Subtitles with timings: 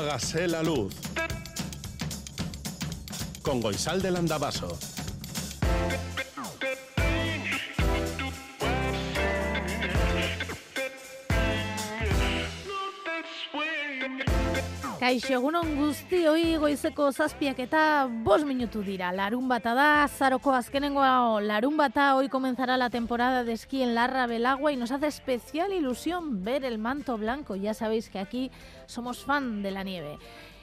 [0.00, 0.94] Hágase la luz.
[3.42, 4.78] Con Goisal del Andabaso.
[15.10, 17.80] Kaixo, egunon guzti hoi goizeko zazpiak eta
[18.22, 19.08] bos minutu dira.
[19.10, 21.02] Larun bata da, zaroko azkenengo
[21.42, 25.72] larun bata, hoy comenzará la temporada de esquí en Larra Belagua y nos hace especial
[25.72, 27.56] ilusión ver el manto blanco.
[27.56, 28.52] Ya sabéis que aquí
[28.86, 30.16] somos fan de la nieve.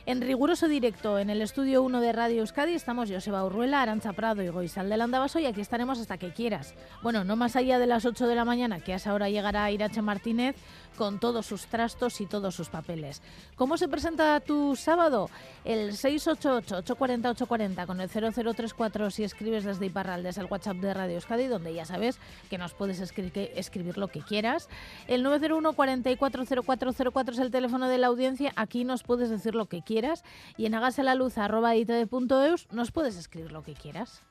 [0.08, 4.42] En riguroso directo en el estudio 1 de Radio Euskadi estamos Joseba Urruela, Arancha Prado
[4.42, 6.76] y Goizal del Andabaso y aquí estaremos hasta que quieras.
[7.04, 9.70] Bueno, no más allá de las 8 de la mañana, que a esa hora llegará
[9.70, 10.56] Irache Martínez
[10.98, 13.22] con todos sus trastos y todos sus papeles.
[13.56, 15.30] ¿Cómo se presenta tu sábado?
[15.64, 21.48] El 688-840-840 con el 0034 si escribes desde Iparralde, es el WhatsApp de Radio Euskadi,
[21.48, 24.68] donde ya sabes que nos puedes escribir, lo que quieras.
[25.08, 29.84] El 901 440404 es el teléfono de la audiencia, aquí nos puedes decir lo que
[29.84, 30.24] quieras
[30.58, 34.24] y en hágaselaluz.eus nos puedes escribir lo que quieras.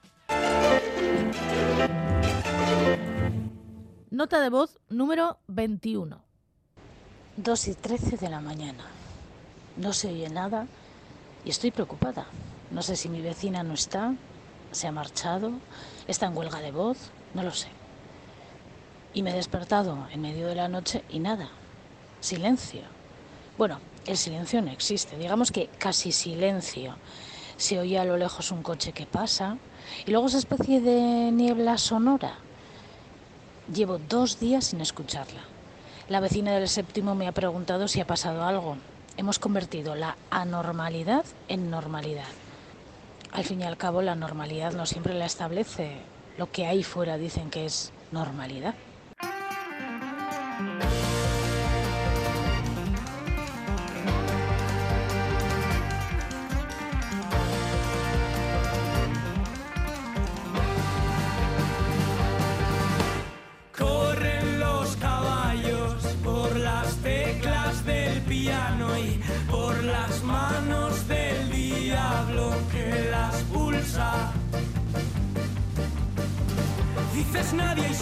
[4.11, 6.25] Nota de voz número 21.
[7.39, 8.84] 2 y 13 de la mañana.
[9.77, 10.67] No se oye nada
[11.45, 12.27] y estoy preocupada.
[12.70, 14.15] No sé si mi vecina no está,
[14.73, 15.53] se ha marchado,
[16.09, 16.97] está en huelga de voz,
[17.34, 17.69] no lo sé.
[19.12, 21.51] Y me he despertado en medio de la noche y nada.
[22.20, 22.81] Silencio.
[23.59, 26.97] Bueno, el silencio no existe, digamos que casi silencio.
[27.59, 29.59] Se oye a lo lejos un coche que pasa
[30.06, 32.39] y luego esa especie de niebla sonora.
[33.71, 35.56] Llevo dos días sin escucharla.
[36.09, 38.77] La vecina del séptimo me ha preguntado si ha pasado algo.
[39.17, 42.29] Hemos convertido la anormalidad en normalidad.
[43.33, 45.97] Al fin y al cabo, la normalidad no siempre la establece.
[46.39, 48.77] Lo que hay fuera dicen que es normalidad.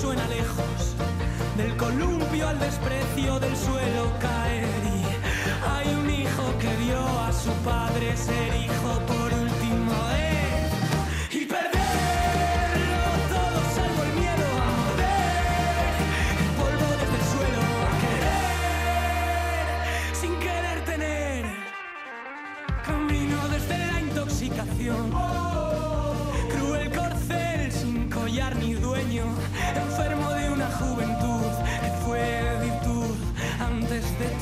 [0.05, 0.95] Suena lejos,
[1.57, 3.94] del columpio al desprecio del suelo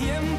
[0.03, 0.32] tiempo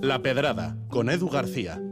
[0.00, 1.83] La Pedrada, con Edu García.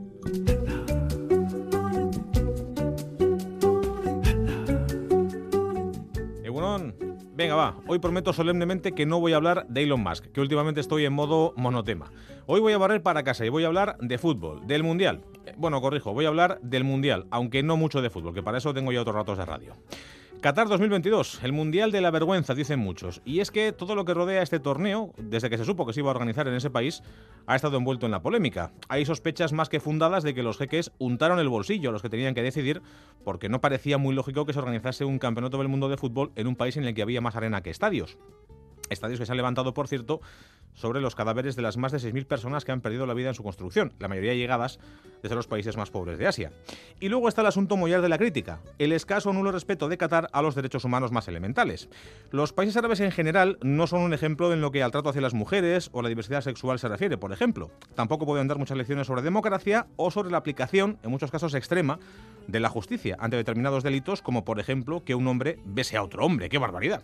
[7.87, 11.12] Hoy prometo solemnemente que no voy a hablar de Elon Musk, que últimamente estoy en
[11.12, 12.11] modo monotema.
[12.47, 15.23] Hoy voy a barrer para casa y voy a hablar de fútbol, del Mundial.
[15.47, 18.59] Eh, bueno, corrijo, voy a hablar del Mundial, aunque no mucho de fútbol, que para
[18.59, 19.75] eso tengo ya otros ratos de radio.
[20.43, 23.23] Qatar 2022, el Mundial de la Vergüenza, dicen muchos.
[23.25, 26.00] Y es que todo lo que rodea este torneo, desde que se supo que se
[26.00, 27.05] iba a organizar en ese país,
[27.47, 28.73] ha estado envuelto en la polémica.
[28.89, 32.11] Hay sospechas más que fundadas de que los jeques untaron el bolsillo a los que
[32.11, 32.83] tenían que decidir,
[33.23, 36.49] porque no parecía muy lógico que se organizase un campeonato del mundo de fútbol en
[36.49, 38.19] un país en el que había más arena que estadios.
[38.93, 40.21] Estadios que se han levantado, por cierto,
[40.75, 43.35] sobre los cadáveres de las más de 6.000 personas que han perdido la vida en
[43.35, 44.79] su construcción, la mayoría llegadas
[45.23, 46.53] desde los países más pobres de Asia.
[47.00, 49.99] Y luego está el asunto mollar de la crítica, el escaso o nulo respeto de
[49.99, 51.89] Qatar a los derechos humanos más elementales.
[52.31, 55.21] Los países árabes en general no son un ejemplo en lo que al trato hacia
[55.21, 57.71] las mujeres o la diversidad sexual se refiere, por ejemplo.
[57.94, 61.99] Tampoco pueden dar muchas lecciones sobre democracia o sobre la aplicación, en muchos casos extrema,
[62.47, 66.25] de la justicia ante determinados delitos, como por ejemplo que un hombre bese a otro
[66.25, 66.49] hombre.
[66.49, 67.03] ¡Qué barbaridad!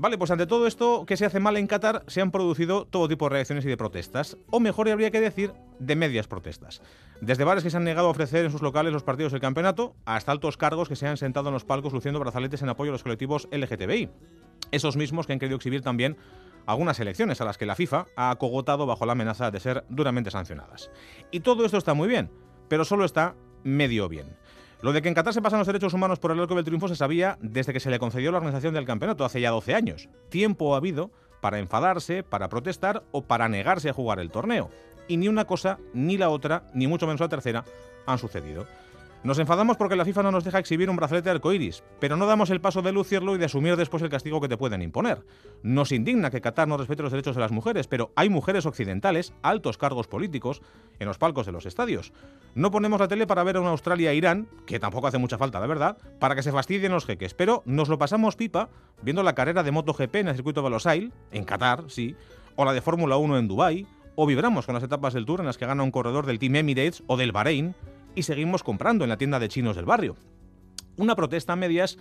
[0.00, 3.06] Vale, pues ante todo esto que se hace mal en Qatar, se han producido todo
[3.06, 6.80] tipo de reacciones y de protestas, o mejor habría que decir, de medias protestas.
[7.20, 9.94] Desde bares que se han negado a ofrecer en sus locales los partidos del campeonato,
[10.06, 12.94] hasta altos cargos que se han sentado en los palcos luciendo brazaletes en apoyo a
[12.94, 14.08] los colectivos LGTBI.
[14.70, 16.16] Esos mismos que han querido exhibir también
[16.64, 20.30] algunas elecciones a las que la FIFA ha acogotado bajo la amenaza de ser duramente
[20.30, 20.90] sancionadas.
[21.30, 22.30] Y todo esto está muy bien,
[22.68, 24.34] pero solo está medio bien.
[24.82, 26.88] Lo de que en Qatar se pasan los derechos humanos por el arco del triunfo
[26.88, 30.08] se sabía desde que se le concedió la organización del campeonato hace ya 12 años.
[30.30, 31.10] Tiempo ha habido
[31.42, 34.70] para enfadarse, para protestar o para negarse a jugar el torneo.
[35.06, 37.64] Y ni una cosa, ni la otra, ni mucho menos la tercera,
[38.06, 38.66] han sucedido.
[39.22, 42.48] Nos enfadamos porque la FIFA no nos deja exhibir un brazalete arcoíris, pero no damos
[42.48, 45.26] el paso de lucirlo y de asumir después el castigo que te pueden imponer.
[45.62, 49.34] Nos indigna que Qatar no respete los derechos de las mujeres, pero hay mujeres occidentales,
[49.42, 50.62] altos cargos políticos,
[50.98, 52.14] en los palcos de los estadios.
[52.54, 55.66] No ponemos la tele para ver a una Australia-Irán, que tampoco hace mucha falta, la
[55.66, 58.70] verdad, para que se fastidien los jeques, pero nos lo pasamos pipa
[59.02, 62.16] viendo la carrera de MotoGP en el circuito de Losail, en Qatar, sí,
[62.56, 65.46] o la de Fórmula 1 en Dubái, o vibramos con las etapas del Tour en
[65.46, 67.74] las que gana un corredor del Team Emirates o del Bahrein,
[68.14, 70.16] y seguimos comprando en la tienda de chinos del barrio.
[70.96, 71.98] Una protesta a medias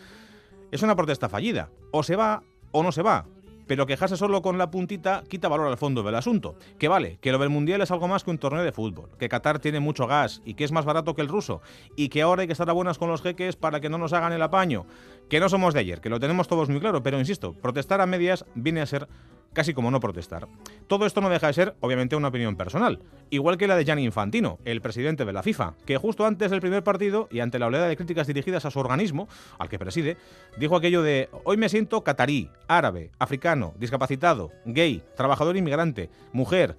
[0.72, 1.70] es una protesta fallida.
[1.92, 3.26] O se va o no se va.
[3.68, 6.56] Pero quejarse solo con la puntita quita valor al fondo del asunto.
[6.80, 9.30] Que vale, que lo del Mundial es algo más que un torneo de fútbol, que
[9.30, 11.62] Qatar tiene mucho gas y que es más barato que el ruso,
[11.96, 14.14] y que ahora hay que estar a buenas con los jeques para que no nos
[14.14, 14.88] hagan el apaño.
[15.30, 18.08] Que no somos de ayer, que lo tenemos todos muy claro, pero insisto, protestar a
[18.08, 19.08] medias viene a ser
[19.54, 20.48] casi como no protestar.
[20.88, 24.04] Todo esto no deja de ser, obviamente, una opinión personal, igual que la de Gianni
[24.04, 27.68] Infantino, el presidente de la FIFA, que justo antes del primer partido y ante la
[27.68, 30.18] oleada de críticas dirigidas a su organismo, al que preside,
[30.58, 36.78] dijo aquello de hoy me siento catarí, árabe, africano, discapacitado, gay, trabajador inmigrante, mujer,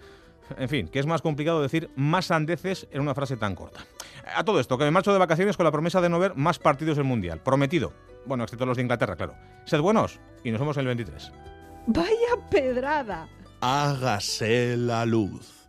[0.59, 3.81] en fin, que es más complicado decir más sandeces en una frase tan corta.
[4.35, 6.59] A todo esto, que me marcho de vacaciones con la promesa de no ver más
[6.59, 7.41] partidos del Mundial.
[7.41, 7.93] Prometido.
[8.27, 9.35] Bueno, excepto los de Inglaterra, claro.
[9.65, 11.33] Sed buenos y nos vemos en el 23.
[11.87, 13.29] Vaya pedrada.
[13.61, 15.60] Hágase la luz.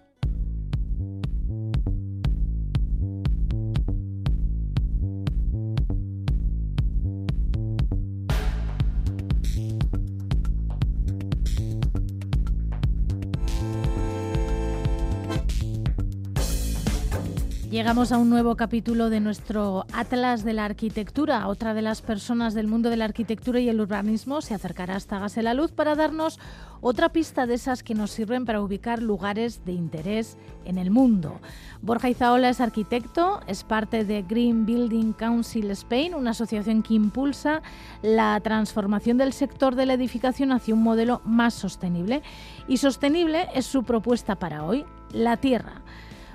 [17.71, 21.47] Llegamos a un nuevo capítulo de nuestro Atlas de la Arquitectura.
[21.47, 25.19] Otra de las personas del mundo de la arquitectura y el urbanismo se acercará hasta
[25.19, 26.38] Gase la Luz para darnos
[26.81, 31.39] otra pista de esas que nos sirven para ubicar lugares de interés en el mundo.
[31.81, 37.62] Borja Izaola es arquitecto, es parte de Green Building Council Spain, una asociación que impulsa
[38.01, 42.22] la transformación del sector de la edificación hacia un modelo más sostenible.
[42.67, 45.81] Y sostenible es su propuesta para hoy, la tierra.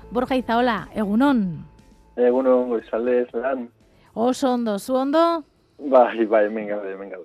[0.09, 1.65] Borja Izaola, egunon.
[2.15, 3.67] Egunon, goizaldez, lan.
[4.13, 5.43] Oso ondo, zu ondo?
[5.77, 7.17] Bai, bai, venga, venga.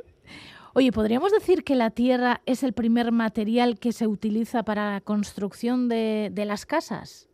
[0.75, 5.01] Oye, ¿podríamos decir que la tierra es el primer material que se utiliza para la
[5.01, 7.31] construcción de, de las casas?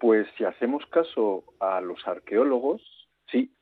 [0.00, 2.82] Pues si hacemos caso a los arqueólogos,
[3.30, 3.54] sí.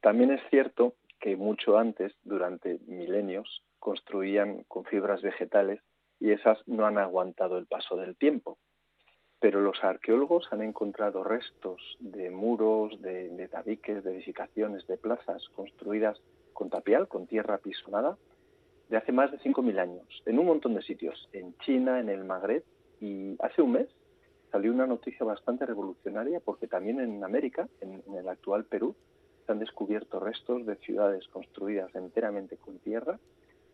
[0.00, 5.80] También es cierto que mucho antes, durante milenios, construían con fibras vegetales
[6.20, 8.58] y esas no han aguantado el paso del tiempo
[9.44, 16.18] pero los arqueólogos han encontrado restos de muros, de, tabiques, de edificaciones, de plazas construidas
[16.54, 18.16] con tapial, con tierra pisonada,
[18.88, 22.24] de hace más de 5.000 años, en un montón de sitios, en China, en el
[22.24, 22.64] Magreb,
[23.02, 23.88] y hace un mes
[24.50, 28.96] salió una noticia bastante revolucionaria porque también en América, en, en el actual Perú,
[29.44, 33.18] se han descubierto restos de ciudades construidas enteramente con tierra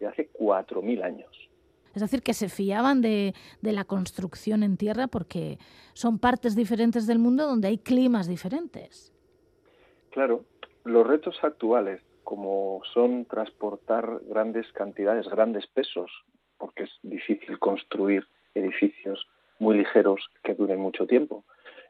[0.01, 1.50] de hace 4.000 años.
[1.95, 5.59] Es decir, que se fiaban de, de, la construcción en tierra porque
[5.93, 9.13] son partes diferentes del mundo donde hay climas diferentes.
[10.11, 10.45] Claro,
[10.85, 16.11] los retos actuales como son transportar grandes cantidades, grandes pesos,
[16.59, 19.27] porque es difícil construir edificios
[19.59, 21.45] muy ligeros que duren mucho tiempo.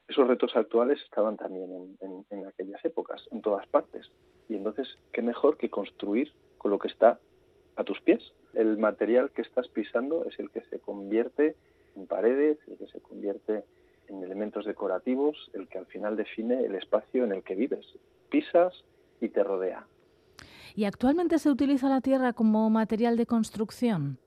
[0.09, 4.11] Esos retos actuales estaban también en, aquellas épocas, en todas partes.
[4.49, 7.21] Y entonces, ¿qué mejor que construir con lo que está
[7.77, 8.33] a tus pies?
[8.55, 11.57] El material que estás pisando es el que se convierte
[11.97, 13.65] en paredes, el que se convierte
[14.09, 17.87] en elementos decorativos, el que al final define el espacio en el que vives.
[18.29, 18.85] Pisas
[19.21, 19.87] y te rodea.
[20.75, 24.19] ¿Y actualmente se utiliza la tierra como material de construcción?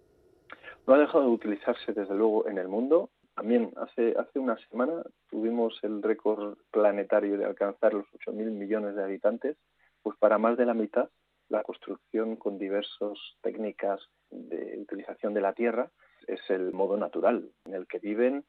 [0.88, 3.10] No ha dejado de utilizarse, desde luego, en el mundo.
[3.36, 9.04] También hace, hace una semana tuvimos el récord planetario de alcanzar los 8.000 millones de
[9.04, 9.58] habitantes.
[10.02, 11.10] Pues para más de la mitad,
[11.54, 15.92] la construcción con diversas técnicas de utilización de la tierra
[16.26, 18.44] es el modo natural en el que viven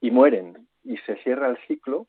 [0.00, 0.66] y mueren.
[0.82, 2.08] Y se cierra el ciclo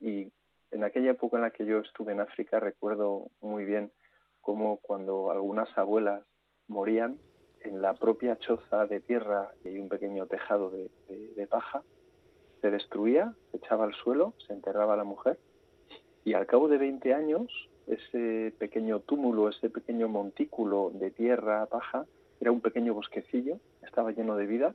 [0.00, 0.32] y
[0.70, 3.92] en aquella época en la que yo estuve en África recuerdo muy bien
[4.40, 6.24] cómo cuando algunas abuelas
[6.66, 7.18] morían,
[7.60, 11.82] en la propia choza de tierra y un pequeño tejado de, paja,
[12.62, 15.38] se destruía, se echaba al suelo, se enterraba a la mujer
[16.24, 22.06] y al cabo de 20 años ese pequeño túmulo, ese pequeño montículo de tierra, paja,
[22.40, 24.74] era un pequeño bosquecillo, estaba lleno de vida,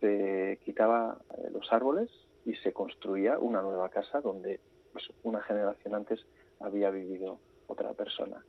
[0.00, 2.10] se quitaba eh, los árboles
[2.44, 4.60] y se construía una nueva casa donde
[4.92, 6.20] pues, una generación antes
[6.60, 8.44] había vivido otra persona.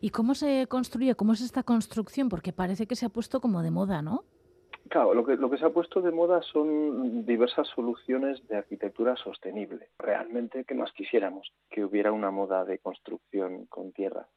[0.00, 1.14] ¿Y cómo se construye?
[1.14, 2.28] ¿Cómo es esta construcción?
[2.28, 4.24] Porque parece que se ha puesto como de moda, ¿no?
[4.88, 9.16] Claro, lo que, lo que se ha puesto de moda son diversas soluciones de arquitectura
[9.16, 9.88] sostenible.
[9.98, 11.52] Realmente, ¿qué más quisiéramos?
[11.70, 14.28] Que hubiera una moda de construcción con tierra.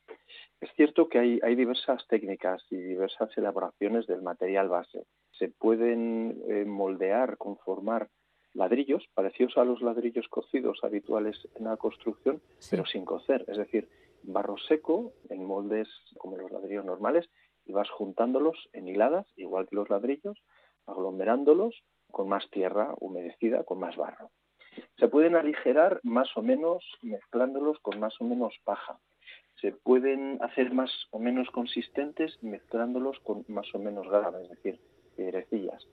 [0.61, 5.05] Es cierto que hay, hay diversas técnicas y diversas elaboraciones del material base.
[5.31, 8.09] Se pueden eh, moldear, conformar
[8.53, 13.43] ladrillos parecidos a los ladrillos cocidos habituales en la construcción, pero sin cocer.
[13.47, 13.89] Es decir,
[14.23, 17.29] barro seco en moldes como los ladrillos normales
[17.65, 20.41] y vas juntándolos en hiladas, igual que los ladrillos,
[20.85, 24.31] aglomerándolos con más tierra humedecida, con más barro.
[24.97, 28.99] Se pueden aligerar más o menos mezclándolos con más o menos paja.
[29.61, 34.79] Se pueden hacer más o menos consistentes mezclándolos con más o menos grava, es decir,
[35.15, 35.87] piedrecillas.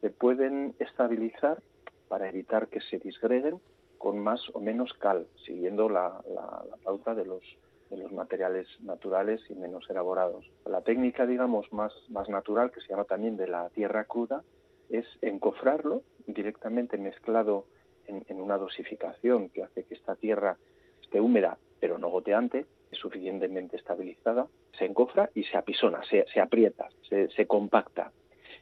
[0.00, 1.62] Se pueden estabilizar
[2.08, 3.60] para evitar que se disgreguen
[3.96, 6.22] con más o menos cal, siguiendo la
[6.84, 7.42] pauta de los
[7.90, 10.50] de los materiales naturales y menos elaborados.
[10.66, 14.42] La técnica, digamos, más, más natural, que se llama también de la tierra cruda,
[14.90, 17.66] es encofrarlo directamente mezclado
[18.06, 20.56] en, una dosificación que hace que esta tierra
[21.02, 26.88] esté húmeda pero no goteante, suficientemente estabilizada, se encofra y se apisona, se, se aprieta,
[27.08, 28.10] se, se compacta.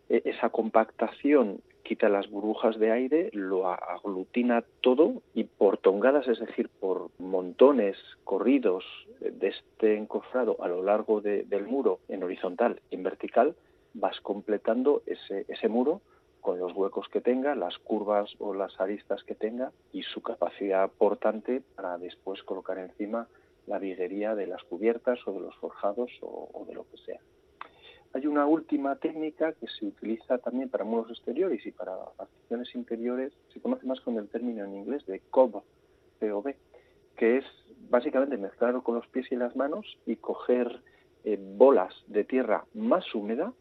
[0.09, 6.40] E, esa compactación quita las burbujas de aire, lo aglutina todo y por tongadas, es
[6.40, 8.85] decir, por montones corridos
[9.21, 13.55] de este encofrado a lo largo del muro en horizontal y en vertical,
[13.95, 16.00] vas completando ese, ese muro
[16.40, 20.90] con los huecos que tenga, las curvas o las aristas que tenga y su capacidad
[20.90, 23.28] portante para después colocar encima
[23.66, 27.21] la viguería de las cubiertas o de los forjados o de lo que sea.
[28.17, 33.31] Hay una última técnica que se utiliza también para muros exteriores y para particiones interiores,
[33.53, 35.63] se conoce más con el término en inglés de COB,
[37.15, 37.45] que es
[37.91, 40.81] básicamente mezclarlo con los pies y las manos y coger
[41.25, 43.53] eh, bolas de tierra más húmeda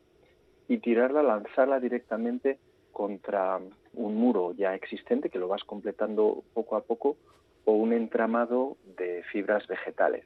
[0.69, 2.57] y tirarla, lanzarla directamente
[2.93, 3.59] contra
[3.93, 7.17] un muro ya existente que lo vas completando poco a poco
[7.65, 10.23] o un entramado de fibras vegetales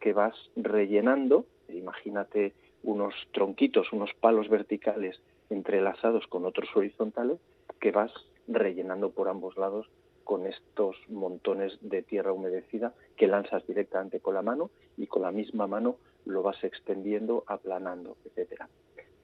[0.00, 2.54] que vas rellenando, imagínate
[2.86, 7.38] unos tronquitos, unos palos verticales entrelazados con otros horizontales
[7.80, 8.12] que vas
[8.48, 9.88] rellenando por ambos lados
[10.24, 15.32] con estos montones de tierra humedecida que lanzas directamente con la mano y con la
[15.32, 18.68] misma mano lo vas extendiendo, aplanando, etcétera.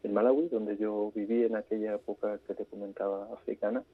[0.02, 3.85] En Malawi, donde yo viví en aquella época que te comentaba africana,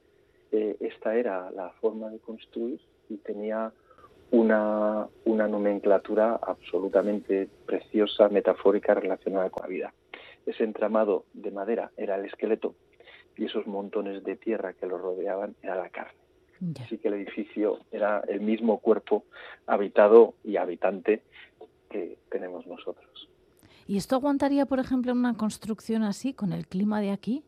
[0.51, 3.71] eh, esta era la forma de construir y tenía
[4.31, 9.93] una, una nomenclatura absolutamente preciosa, metafórica, relacionada con la vida.
[10.45, 12.75] Ese entramado de madera era el esqueleto
[13.37, 16.19] y esos montones de tierra que lo rodeaban era la carne.
[16.81, 19.23] Así que el edificio era el mismo cuerpo
[19.65, 21.21] habitado y habitante
[21.89, 23.29] que tenemos nosotros.
[23.87, 27.43] ¿Y esto aguantaría, por ejemplo, una construcción así, con el clima de aquí?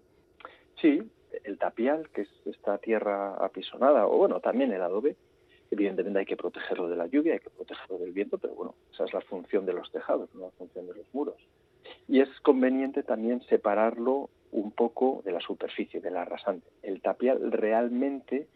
[0.82, 1.04] Sí,
[1.44, 5.18] el tapial, que es esta tierra apisonada, o bueno, también el adobe,
[5.72, 9.06] Evidentemente hay que protegerlo de la lluvia, hay que protegerlo del viento, pero bueno, esa
[9.06, 11.38] es la función de los tejados, no la función de los muros.
[12.08, 16.68] Y es conveniente también separarlo un poco de la superficie, de la rasante.
[16.84, 18.48] El tapial realmente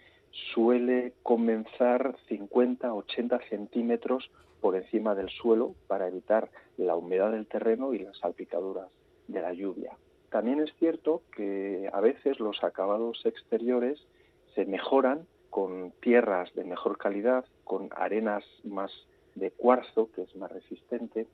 [0.54, 4.30] suele comenzar 50, 80 centímetros
[4.60, 8.90] por encima del suelo para evitar la humedad del terreno y las salpicaduras
[9.28, 9.98] de la lluvia.
[10.30, 14.06] También es cierto que a veces los acabados exteriores
[14.54, 18.92] se mejoran con tierras de mejor calidad, con arenas más
[19.36, 21.28] de cuarzo, que es más resistente,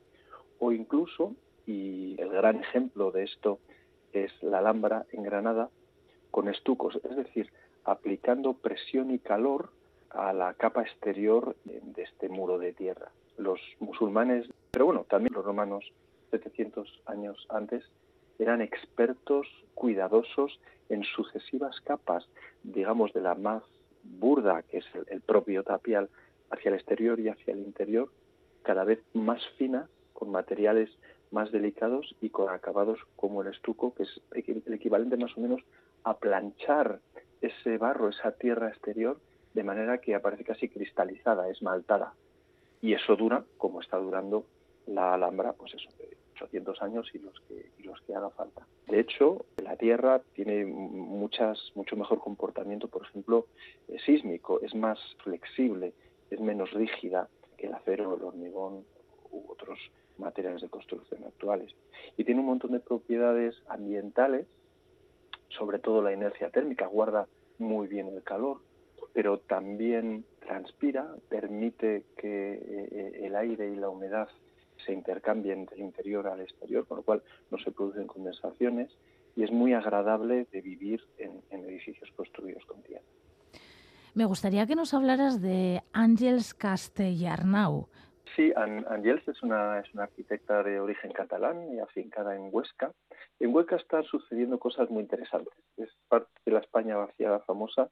[0.60, 1.34] o incluso,
[1.66, 3.58] y el gran ejemplo de esto
[4.13, 5.72] es la Alhambra en Granada,
[6.30, 7.51] con estucos, es decir,
[7.84, 9.72] aplicando presión y calor
[10.12, 13.10] a la capa exterior de este muro de tierra.
[13.38, 15.92] Los musulmanes, pero bueno, también los romanos
[16.30, 17.84] 700 años antes,
[18.38, 20.60] eran expertos cuidadosos
[20.90, 22.30] en sucesivas capas,
[22.62, 23.63] digamos, de la más
[24.03, 26.10] burda, que es el, propio tapial,
[26.50, 28.12] hacia el exterior y hacia el interior,
[28.63, 30.89] cada vez más fina, con materiales
[31.31, 35.62] más delicados y con acabados como el estuco, que es el equivalente más o menos
[36.03, 37.00] a planchar
[37.41, 39.20] ese barro, esa tierra exterior,
[39.53, 42.13] de manera que aparece casi cristalizada, esmaltada.
[42.81, 44.46] Y eso dura, como está durando
[44.88, 45.89] la Alhambra, pues eso,
[46.41, 47.39] 800 años y los
[48.01, 48.67] que, haga falta.
[48.88, 53.48] De hecho, la Tierra tiene muchas, mucho mejor comportamiento, por ejemplo,
[53.88, 55.93] eh, sísmico, es más flexible,
[56.29, 58.83] es menos rígida que el acero, el hormigón
[59.31, 59.79] u otros
[60.17, 61.74] materiales de construcción actuales.
[62.17, 64.45] Y tiene un montón de propiedades ambientales,
[65.50, 67.27] sobre todo la inercia térmica, guarda
[67.60, 68.60] muy bien el calor,
[69.13, 74.29] pero también transpira, permite que eh, el aire y la humedad
[74.85, 78.89] se intercambien del interior al exterior, con lo cual no se producen condensaciones
[79.35, 83.05] y es muy agradable de vivir en, edificios construidos con tierra.
[84.13, 87.88] Me gustaría que nos hablaras de Ángels Castellarnau.
[88.35, 92.91] Sí, Ángels es una, es una arquitecta de origen catalán y afincada en Huesca.
[93.39, 95.53] En Huesca están sucediendo cosas muy interesantes.
[95.77, 97.89] Es parte de la España vaciada famosa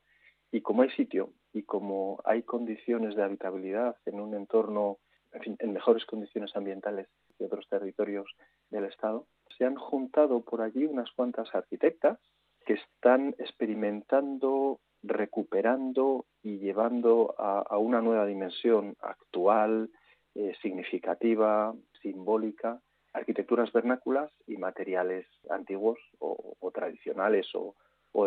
[0.51, 4.98] y como hay sitio y como hay condiciones de habitabilidad en un entorno
[5.32, 7.08] en, fin, en mejores condiciones ambientales
[7.38, 8.30] que otros territorios
[8.70, 9.26] del Estado,
[9.58, 12.20] se han juntado por allí unas cuantas arquitectas
[12.66, 19.89] que están experimentando, recuperando y llevando a, una nueva dimensión actual,
[20.36, 22.80] eh, significativa, simbólica,
[23.13, 27.76] arquitecturas vernáculas y materiales antiguos o, tradicionales o,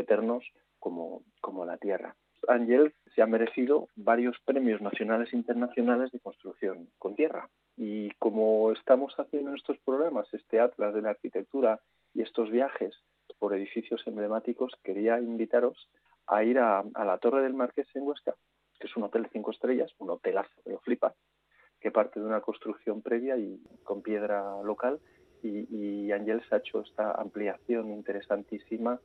[0.01, 0.45] eternos
[0.81, 2.17] como la tierra.
[2.49, 7.49] Ángel se ha merecido varios premios nacionales e internacionales de construcción con tierra.
[7.77, 11.81] Y como estamos haciendo estos programas, este Atlas de la Arquitectura
[12.15, 12.95] y estos viajes
[13.39, 15.89] por edificios emblemáticos, quería invitaros
[16.27, 18.35] a ir a, la Torre del Marqués en Huesca,
[18.79, 21.15] que es un hotel cinco estrellas, un hotelazo, lo flipa,
[21.81, 25.01] que parte de una construcción previa y con piedra local.
[25.43, 29.01] Y, y ha hecho esta ampliación interesantísima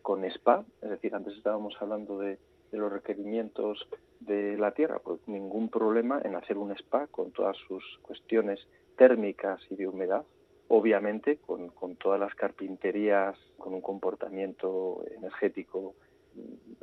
[0.00, 2.38] con spa, es decir, antes estábamos hablando de
[2.72, 3.86] de los requerimientos
[4.20, 8.58] de la Tierra, pues ningún problema en hacer un spa con todas sus cuestiones
[8.96, 10.24] térmicas y de humedad,
[10.68, 15.94] obviamente con, con todas las carpinterías, con un comportamiento energético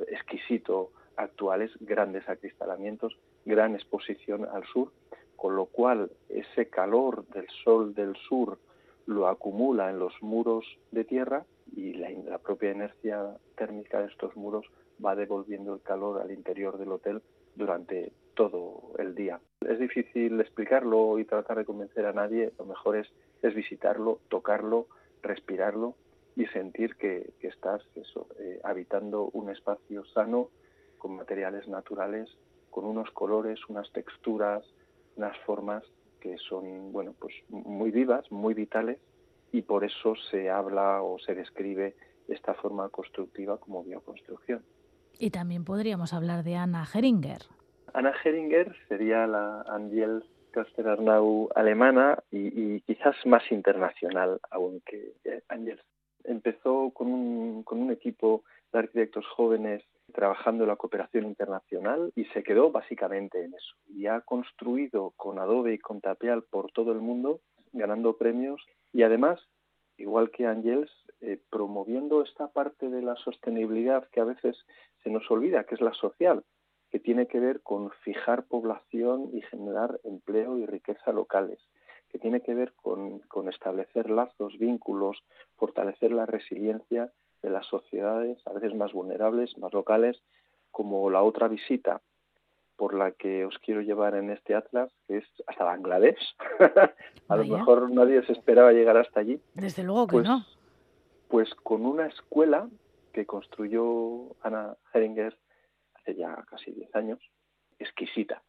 [0.08, 4.92] exquisito actuales, grandes acristalamientos, gran exposición al sur,
[5.36, 8.58] con lo cual ese calor del sol del sur
[9.06, 14.66] lo acumula en los muros de tierra y la, propia inercia térmica de estos muros
[15.04, 17.22] va devolviendo el calor al interior del hotel
[17.54, 19.40] durante todo el día.
[19.60, 23.08] Es difícil explicarlo y tratar de convencer a nadie, lo mejor es,
[23.42, 24.86] es visitarlo, tocarlo,
[25.22, 25.94] respirarlo
[26.36, 30.48] y sentir que, estás eso, eh, habitando un espacio sano
[30.98, 32.28] con materiales naturales,
[32.70, 34.64] con unos colores, unas texturas,
[35.16, 35.82] unas formas
[36.20, 38.98] que son bueno pues muy vivas, muy vitales
[39.52, 41.96] y por eso se habla o se describe
[42.28, 44.62] esta forma constructiva como bioconstrucción.
[45.22, 47.42] Y también podríamos hablar de Anna Heringer.
[47.92, 50.24] Anna Heringer sería la Angel
[50.78, 55.12] Arnau alemana y, quizás más internacional aún que
[55.48, 55.82] Angels.
[56.24, 62.24] Empezó con un, con un equipo de arquitectos jóvenes trabajando en la cooperación internacional y
[62.26, 63.76] se quedó básicamente en eso.
[63.88, 67.40] Y ha construido con Adobe y con Tapial por todo el mundo,
[67.72, 69.38] ganando premios y además,
[69.98, 74.56] igual que Angels, eh, promoviendo esta parte de la sostenibilidad que a veces
[75.02, 76.44] se nos olvida, que es la social,
[76.90, 81.60] que tiene que ver con fijar población y generar empleo y riqueza locales,
[82.08, 85.22] que tiene que ver con, establecer lazos, vínculos,
[85.56, 90.20] fortalecer la resiliencia de las sociedades, a veces más vulnerables, más locales,
[90.70, 92.00] como la otra visita
[92.76, 96.36] por la que os quiero llevar en este atlas, que es hasta Bangladesh.
[97.28, 99.38] a lo mejor nadie se esperaba llegar hasta allí.
[99.54, 100.44] Desde luego que pues no
[101.30, 102.68] pues con una escuela
[103.12, 105.36] que construyó Ana Heringer
[105.94, 107.20] hace ya casi 10 años,
[107.78, 108.42] exquisita.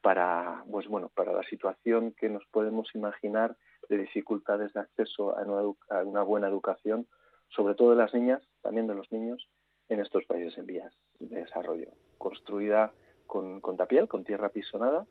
[0.00, 3.56] para, pues bueno, para la situación que nos podemos imaginar
[3.88, 7.06] de dificultades de acceso a una, buena educación,
[7.48, 9.48] sobre todo de las niñas, también de los niños,
[9.88, 11.88] en estos países en vías de desarrollo.
[12.18, 12.92] Construida
[13.28, 15.06] con, con tapial, con tierra pisonada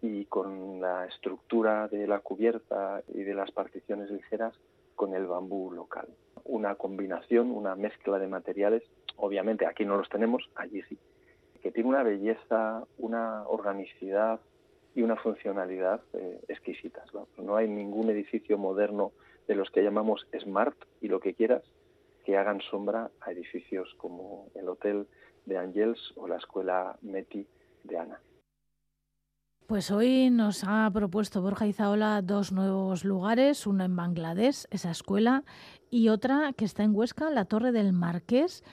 [0.00, 4.58] y con la estructura de la cubierta y de las particiones ligeras
[4.94, 6.08] con el bambú local.
[6.44, 8.82] Una combinación, una mezcla de materiales,
[9.16, 10.98] obviamente aquí no los tenemos, allí sí,
[11.62, 14.40] que tiene una belleza, una organicidad
[14.94, 17.04] y una funcionalidad eh, exquisitas.
[17.38, 17.56] ¿no?
[17.56, 19.12] hay ningún edificio moderno
[19.46, 21.62] de los que llamamos smart y lo que quieras
[22.24, 25.06] que hagan sombra a edificios como el Hotel
[25.46, 27.46] de Angels o la Escuela Meti
[27.84, 28.20] de Ana.
[29.66, 35.44] Pues hoy nos ha propuesto Borja Izaola dos nuevos lugares, uno en Bangladesh, esa escuela,
[35.90, 38.64] y otra que está en Huesca, la Torre del Marqués.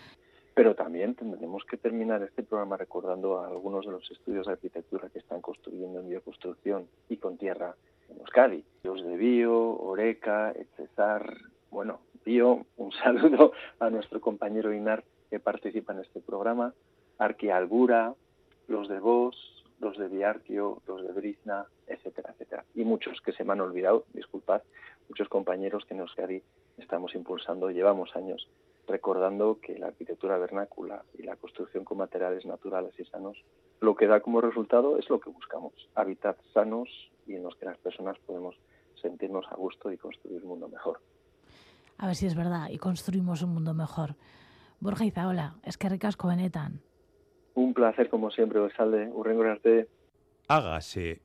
[0.55, 5.09] Pero también tendremos que terminar este programa recordando a algunos de los estudios de arquitectura
[5.09, 7.75] que están construyendo en bioconstrucción y con tierra
[8.09, 8.65] en Euskadi.
[8.83, 11.33] Los de Bio, Oreca, Cesar,
[11.71, 16.73] bueno, Bio, un saludo a nuestro compañero Inar que participa en este programa,
[17.19, 18.15] Arquealbura,
[18.67, 22.65] los de Vos, los de Biarquio, los de Brizna, etcétera, etcétera.
[22.75, 24.61] Y muchos que se me han olvidado, disculpad,
[25.07, 26.43] muchos compañeros que en Euskadi
[26.77, 28.47] estamos impulsando, llevamos años
[28.87, 33.37] recordando que la arquitectura vernácula y la construcción con materiales naturales y sanos,
[33.79, 36.89] lo que da como resultado es lo que buscamos, hábitats sanos
[37.27, 38.55] y en los que las personas podemos
[38.99, 40.99] sentirnos a gusto y construir un mundo mejor.
[41.97, 44.15] A ver si es verdad, y construimos un mundo mejor.
[44.79, 46.81] Borja Izaola, es que ricas benetan.
[47.59, 49.89] Un placer como siempre, Osalde, urrengo arte.
[50.47, 51.21] Hágase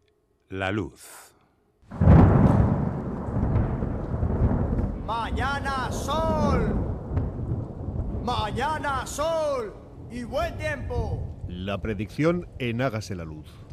[0.48, 1.32] la luz.
[5.06, 6.74] Mañana sol.
[8.24, 9.74] Mañana sol
[10.10, 11.22] y buen tiempo.
[11.46, 13.63] La predicción en Hágase la Luz.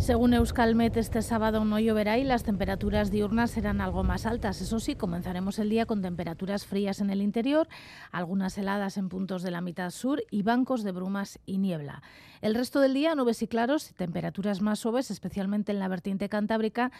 [0.00, 4.62] Según Euskalmet, este sábado no lloverá y las temperaturas diurnas serán algo más altas.
[4.62, 7.68] Eso sí, comenzaremos el día con temperaturas frías en el interior,
[8.10, 12.02] algunas heladas en puntos de la mitad sur y bancos de brumas y niebla.
[12.40, 16.30] El resto del día, nubes y claros y temperaturas más suaves, especialmente en la vertiente
[16.30, 16.90] cantábrica,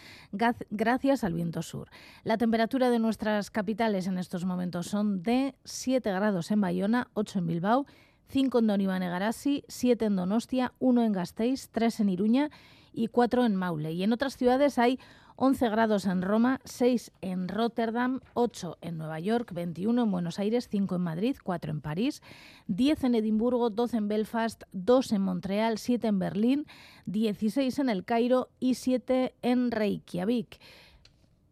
[0.71, 1.89] gracias al viento sur.
[2.23, 7.39] La temperatura de nuestras capitales en estos momentos son de 7 grados en Bayona, 8
[7.39, 7.87] en Bilbao,
[8.29, 12.51] 5 en Don Iván Egarasi, 7 en Donostia, 1 en Gasteiz, 3 en Iruña
[12.93, 13.93] y 4 en Maule.
[13.93, 14.99] Y en otras ciudades hay
[15.43, 20.69] 11 grados en Roma, 6 en Rotterdam, 8 en Nueva York, 21 en Buenos Aires,
[20.71, 22.23] 5 en Madrid, 4 en París,
[22.67, 26.67] 10 en Edimburgo, 12 en Belfast, 2 en Montreal, 7 en Berlín,
[27.07, 30.61] 16 en El Cairo y 7 en Reykjavik.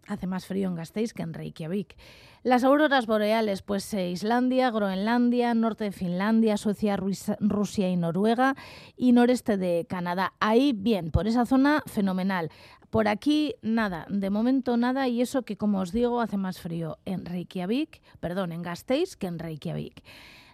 [0.08, 1.94] Hace más frío en Gasteiz que en Reykjavik.
[2.42, 8.56] Las auroras boreales, pues eh, Islandia, Groenlandia, norte de Finlandia, Suecia, Rusia y Noruega
[8.96, 10.32] y noreste de Canadá.
[10.40, 12.50] Ahí bien, por esa zona fenomenal.
[12.88, 16.96] Por aquí nada, de momento nada y eso que como os digo hace más frío
[17.04, 20.02] en Reykjavik, perdón, en Gasteiz que en Reykjavik.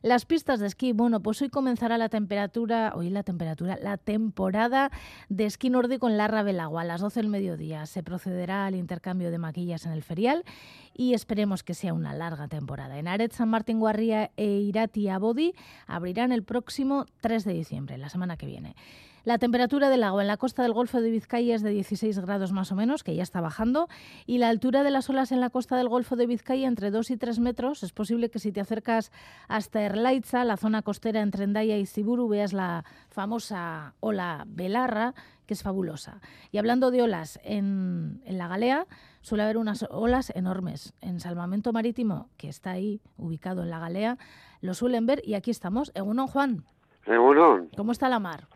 [0.04, 4.90] Las pistas de esquí, bueno, pues hoy comenzará la temperatura, hoy la temperatura, la temporada
[5.30, 7.86] de esquí nórdico en Larra Belagua a las 12 del mediodía.
[7.86, 10.44] Se procederá al intercambio de maquillas en el ferial
[10.92, 12.98] y esperemos que sea una larga temporada.
[12.98, 15.54] En Aret, San Martín Guarría e Irati Abodi
[15.86, 18.76] abrirán el próximo 3 de diciembre, la semana que viene.
[19.24, 22.52] La temperatura del agua en la costa del Golfo de Vizcaya es de 16 grados
[22.52, 23.88] más o menos, que ya está bajando,
[24.26, 27.10] y la altura de las olas en la costa del Golfo de Vizcaya entre 2
[27.10, 27.82] y 3 metros.
[27.82, 29.12] Es posible que si te acercas
[29.48, 35.14] hasta Erlaitza, la zona costera entre Endaya y Ciburu, veas la famosa ola Belarra,
[35.46, 36.20] que es fabulosa.
[36.52, 38.86] Y hablando de olas, en, la Galea
[39.22, 40.92] suele haber unas olas enormes.
[41.00, 44.18] En Salvamento Marítimo, que está ahí ubicado en la Galea,
[44.60, 45.92] lo suelen ver y aquí estamos.
[45.94, 46.64] Egunon, Juan.
[47.06, 47.70] Egunon.
[47.74, 48.48] ¿Cómo está la mar?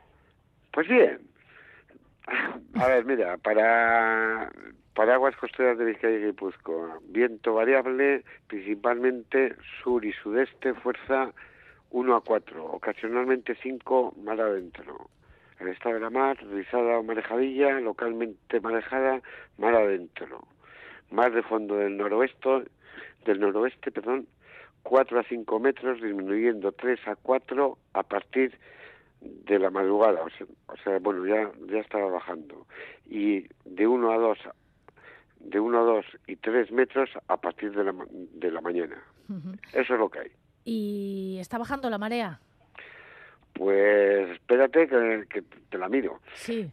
[0.73, 1.19] Pues bien.
[2.75, 4.51] A ver, mira, para,
[4.95, 11.33] para aguas costeras de Vizcaya y Guipúzcoa, viento variable, principalmente sur y sudeste, fuerza
[11.91, 15.09] 1 a 4, ocasionalmente 5 mar adentro.
[15.59, 19.23] El estado de la mar, rizada o marejadilla, localmente marejada,
[19.57, 20.47] mar adentro.
[21.11, 22.65] Mar de fondo del noroeste,
[23.25, 24.27] del noroeste, perdón,
[24.83, 28.59] 4 a 5 metros, disminuyendo 3 a 4 a partir de
[29.21, 32.67] de la madrugada, o sea, bueno, ya, ya estaba bajando.
[33.09, 34.39] Y de uno a dos
[35.41, 39.03] de uno a dos y tres metros a partir de la, de la mañana.
[39.73, 40.31] Eso es lo que hay.
[40.65, 42.41] ¿Y está bajando la marea?
[43.53, 46.21] Pues espérate que, te la miro.
[46.35, 46.71] Sí.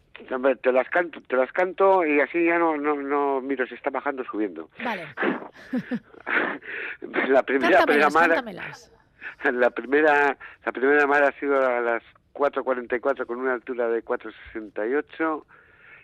[0.62, 3.90] Te las canto, te las canto y así ya no no no miro si está
[3.90, 4.70] bajando o subiendo.
[4.84, 5.04] Vale.
[7.30, 8.10] la primera, primera
[9.52, 12.04] la primera la primera mar ha sido a las
[12.36, 15.44] 4.44 con una altura de 4.68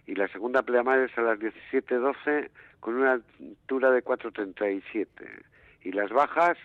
[0.08, 5.06] y la segunda pleamar a las 17.12 con una altura de 4.37
[5.84, 6.58] y las bajas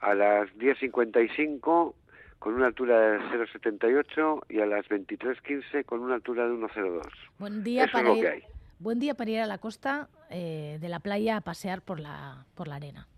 [0.00, 1.94] a las 10.55
[2.38, 7.02] con una altura de 0,78 y a las 23.15 con una altura de 1,02.
[7.38, 8.44] Buen día Eso para ir,
[8.78, 12.44] buen día para ir a la costa eh, de la playa a pasear por la
[12.54, 13.08] por la arena.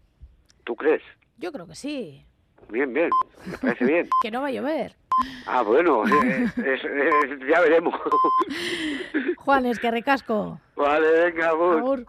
[0.65, 1.03] ¿Tú crees?
[1.37, 2.25] Yo creo que sí.
[2.71, 3.11] Bien, bien,
[3.47, 4.09] me parece bien.
[4.23, 4.97] Que no va a llover.
[5.47, 7.95] Ah, bueno, eh, es- es- ya veremos.
[9.37, 10.61] Juan, es que recasco.
[10.77, 12.05] vale, venga, agur.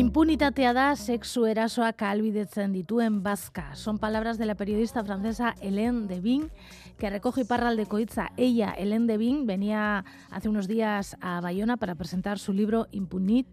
[0.00, 3.74] Impunitatea da sexu erasoak ahalbidetzen dituen bazka.
[3.76, 6.48] Son palabras de la periodista francesa Hélène Devin,
[6.96, 8.30] que recoge Iparraldeco Itza.
[8.38, 13.46] Ella, Hélène Devin, venía hace unos días a Bayona para presentar su libro Impunit.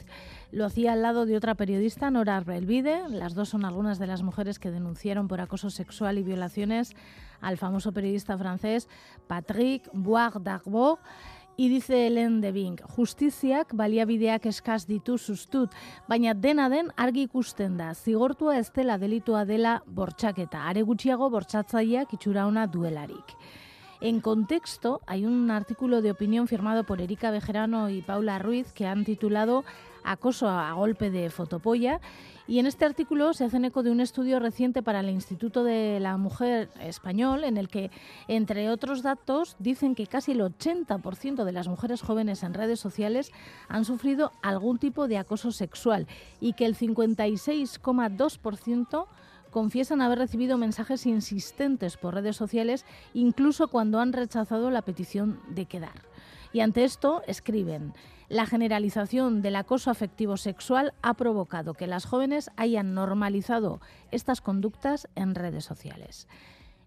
[0.53, 3.09] Lo hacía al lado de otra periodista, Nora Belvide.
[3.09, 6.95] Las dos son algunas de las mujeres que denunciaron por acoso sexual y violaciones
[7.41, 8.87] al famoso periodista francés
[9.27, 10.99] Patrick Boire d'Arbour.
[11.59, 15.71] Y dice Helen de Bing, justiziak baliabideak eskaz ditu sustut,
[16.05, 22.13] baina dena den argi ikusten da, zigortua ez dela delitua dela bortxaketa, are gutxiago bortxatzaileak
[22.13, 23.33] itxura ona duelarik.
[24.01, 28.85] En contexto, hay un artículo de opinión firmado por Erika Bejerano y Paula Ruiz que
[28.85, 29.65] han titulado
[30.03, 31.99] Acoso a golpe de fotopolla.
[32.47, 35.99] Y en este artículo se hacen eco de un estudio reciente para el Instituto de
[35.99, 37.91] la Mujer Español, en el que,
[38.29, 43.33] entre otros datos, dicen que casi el 80% de las mujeres jóvenes en redes sociales
[43.67, 46.07] han sufrido algún tipo de acoso sexual
[46.39, 49.07] y que el 56,2%
[49.51, 55.65] confiesan haber recibido mensajes insistentes por redes sociales, incluso cuando han rechazado la petición de
[55.65, 56.07] quedar.
[56.57, 57.93] Y ante esto escriben,
[58.29, 65.07] la generalización del acoso afectivo sexual ha provocado que las jóvenes hayan normalizado estas conductas
[65.13, 66.27] en redes sociales.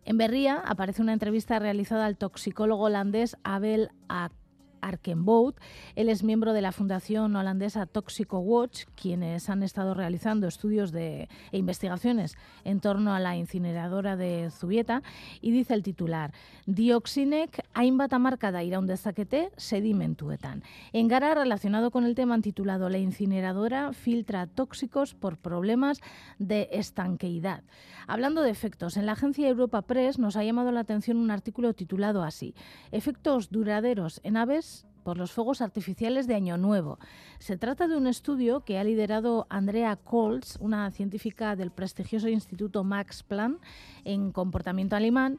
[0.04, 4.32] En Berría aparece una entrevista realizada al toxicólogo holandés Abel Ak
[4.80, 5.58] Arkenbout.
[5.94, 11.28] Él es miembro de la fundación holandesa Toxico Watch, quienes han estado realizando estudios de,
[11.52, 15.02] e investigaciones en torno a la incineradora de Zubieta.
[15.40, 16.32] Y dice el titular,
[16.66, 20.62] dioxinek hainbat hamarkada iraun dezakete sedimentuetan.
[20.92, 26.00] En Gara, relacionado con el tema, han titulado La incineradora filtra tóxicos por problemas
[26.38, 27.62] de estanqueidad.
[28.06, 31.74] Hablando de efectos, en la agencia Europa Press nos ha llamado la atención un artículo
[31.74, 32.54] titulado así,
[32.90, 34.69] Efectos duraderos en aves
[35.00, 36.98] por los fuegos artificiales de Año Nuevo.
[37.38, 42.84] Se trata de un estudio que ha liderado Andrea Kolz, una científica del prestigioso Instituto
[42.84, 43.60] Max Planck
[44.04, 45.38] en comportamiento alemán.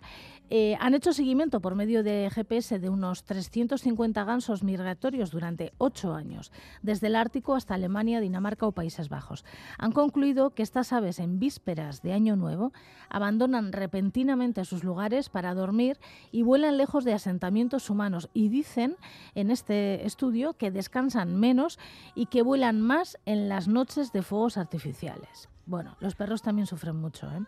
[0.50, 6.14] Eh, han hecho seguimiento por medio de GPS de unos 350 gansos migratorios durante ocho
[6.14, 9.46] años, desde el Ártico hasta Alemania, Dinamarca o Países Bajos.
[9.78, 12.74] Han concluido que estas aves en vísperas de Año Nuevo
[13.10, 16.00] abandonan repentinamente sus lugares para dormir
[16.32, 18.98] y vuelan lejos de asentamientos humanos y dicen
[19.36, 21.78] en este estudio que descansan menos
[22.16, 25.50] y que vuelan más en las noches de fuegos artificiales.
[25.66, 27.42] Bueno, los perros también sufren mucho, ¿eh?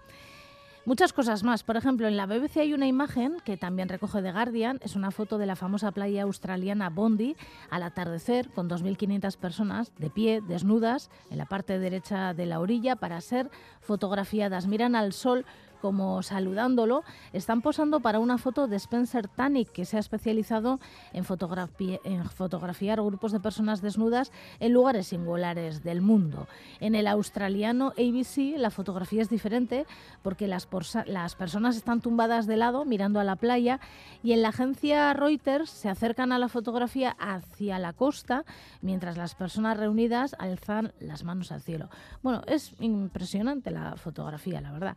[0.86, 1.64] Muchas cosas más.
[1.64, 4.80] Por ejemplo, en la BBC hay una imagen que también recoge The Guardian.
[4.84, 7.38] Es una foto de la famosa playa australiana Bondi
[7.70, 12.98] al atardecer con 2.500 personas de pie, desnudas, en la parte derecha de la orilla
[12.98, 14.68] para ser fotografiadas.
[14.68, 15.46] Miran al sol
[15.84, 20.80] como saludándolo, están posando para una foto de Spencer Tunick, que se ha especializado
[21.12, 26.48] en, fotografiar grupos de personas desnudas en lugares singulares del mundo.
[26.80, 29.86] En el australiano ABC la fotografía es diferente
[30.22, 30.70] porque las,
[31.06, 33.82] las personas están tumbadas de lado mirando a la playa
[34.24, 38.46] y en la agencia Reuters se acercan a la fotografía hacia la costa
[38.82, 41.90] mientras las personas reunidas alzan las manos al cielo.
[42.22, 44.96] Bueno, es impresionante la fotografía, la verdad.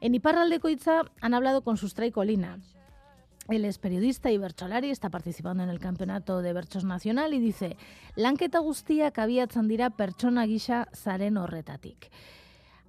[0.00, 2.60] En Iparraldeco Itza han hablado con Sustray Colina.
[3.48, 7.76] Él es periodista y bercholari, está participando en el campeonato de berchos nacional y dice,
[8.14, 12.10] lanketa guztiak abiatzen dira pertsona gisa zaren horretatik.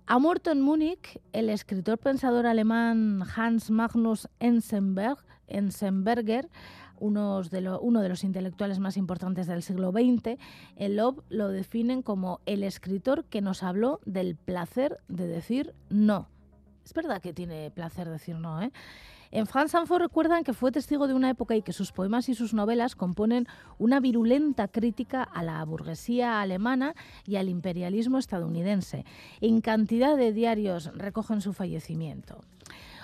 [0.05, 4.27] Ha muerto en Múnich el escritor pensador alemán Hans Magnus
[7.49, 10.37] de, lo, uno de, los intelectuales más importantes del siglo XX,
[10.75, 16.27] el Lob lo definen como el escritor que nos habló del placer de decir no.
[16.89, 18.71] Es verdad que tiene placer decir no, ¿eh?
[19.29, 22.33] En France Info recuerdan que fue testigo de una época y que sus poemas y
[22.33, 23.45] sus novelas componen
[23.77, 26.95] una virulenta crítica a la burguesía alemana
[27.27, 29.05] y al imperialismo estadounidense.
[29.39, 32.41] En cantidad de diarios recogen su fallecimiento.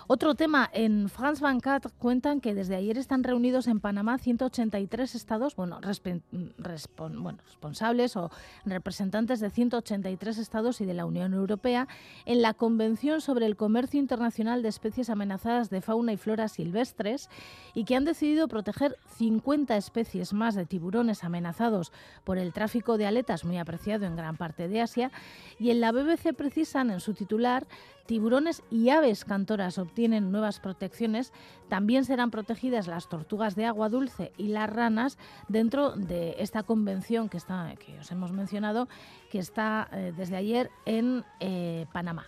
[0.08, 5.56] Otro tema, en France 24 cuentan que desde ayer están reunidos en Panamá 183 estados,
[5.56, 8.30] bueno, bueno, responsables o
[8.65, 11.88] representantes de 183 estados y de la Unión Europea
[12.26, 17.28] en la Convención sobre el Comercio Internacional de Especies Amenazadas de Fauna y Flora Silvestres
[17.74, 21.91] y que han decidido proteger 50 especies más de tiburones amenazados
[22.24, 25.12] por el tráfico de aletas muy apreciado en gran parte de Asia
[25.58, 27.65] y en la BBC precisan en su titular
[28.06, 31.34] tiburones y aves cantoras obtienen nuevas protecciones,
[31.70, 37.30] también serán protegidas las tortugas de agua dulce y las ranas dentro de esta convención
[37.30, 38.88] que, está, que os hemos mencionado,
[39.32, 42.26] que está eh, desde ayer en eh, Panamá.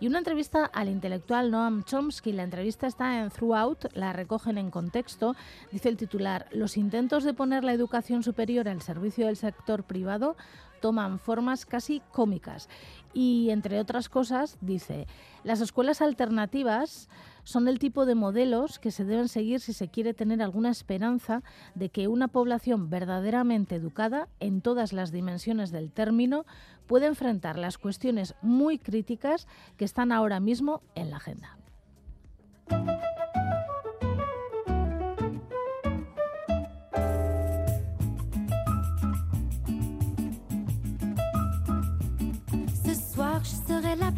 [0.00, 4.70] Y una entrevista al intelectual Noam Chomsky, la entrevista está en Throughout, la recogen en
[4.70, 5.36] contexto,
[5.70, 10.36] dice el titular, los intentos de poner la educación superior al servicio del sector privado
[10.80, 12.70] toman formas casi cómicas.
[13.12, 15.06] Y entre otras cosas, dice,
[15.42, 17.08] las escuelas alternativas
[17.42, 21.42] son el tipo de modelos que se deben seguir si se quiere tener alguna esperanza
[21.74, 26.44] de que una población verdaderamente educada en todas las dimensiones del término
[26.86, 31.56] puede enfrentar las cuestiones muy críticas que están ahora mismo en la agenda.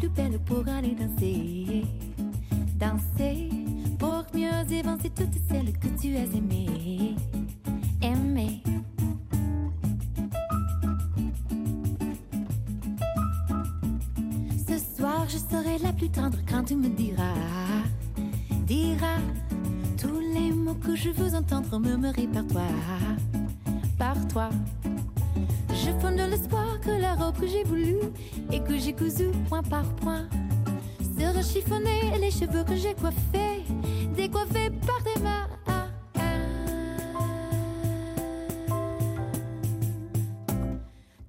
[0.09, 1.85] Belle pour aller danser.
[2.79, 3.49] Danser
[3.97, 7.15] pour mieux évancer toutes celles que tu as aimées.
[8.01, 8.61] Aimées.
[14.67, 17.35] Ce soir, je serai la plus tendre quand tu me diras,
[18.65, 19.19] diras
[19.97, 22.67] tous les mots que je veux entendre murmurer par toi,
[23.97, 24.49] par toi.
[25.85, 27.97] Je fonde l'espoir que la robe que j'ai voulu
[28.53, 30.29] et que j'ai cousu point par point
[31.19, 33.63] sera chiffonnée et les cheveux que j'ai coiffés
[34.15, 35.47] décoiffés par tes mains.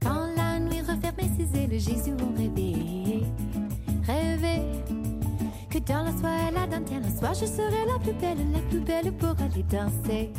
[0.00, 3.24] Quand la nuit refermait ses ailes, Jésus ont rêvé,
[4.06, 4.62] rêvé
[5.68, 8.60] que dans la soie et la dentelle, un soir je serai la plus belle, la
[8.70, 10.30] plus belle pour aller danser.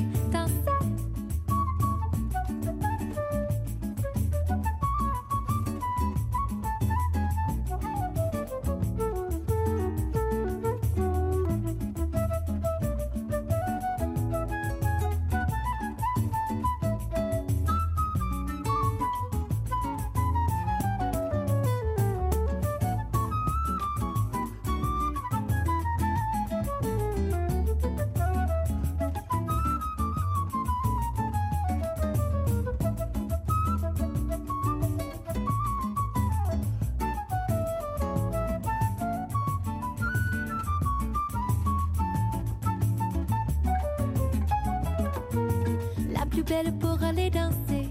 [46.45, 47.89] Belle pour aller danser.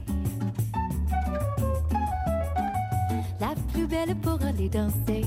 [3.40, 5.25] La plus belle pour aller danser.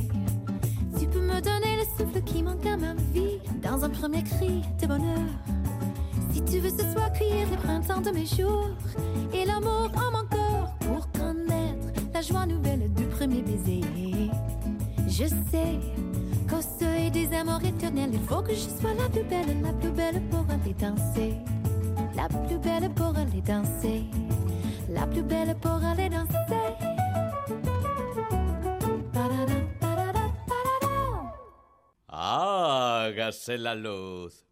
[0.98, 3.40] Tu peux me donner le souffle qui manque à ma vie.
[3.62, 5.28] Dans un premier cri de bonheur.
[6.32, 8.70] Si tu veux ce soir cueillir le printemps de mes jours.
[9.34, 13.82] Et l'amour en mon corps pour connaître la joie nouvelle du premier baiser.
[15.08, 15.80] Je sais
[16.50, 19.92] qu'au seuil des amours éternels, il faut que je sois la plus belle, la plus
[19.92, 21.34] belle pour aller danser
[22.18, 24.06] la plus belle pour aller danser,
[24.90, 26.34] la plus belle pour aller danser.
[32.10, 34.44] Hágase la luz.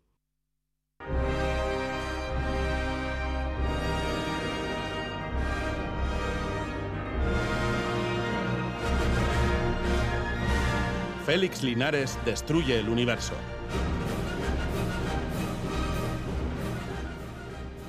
[11.26, 13.34] Félix Linares destruye el universo.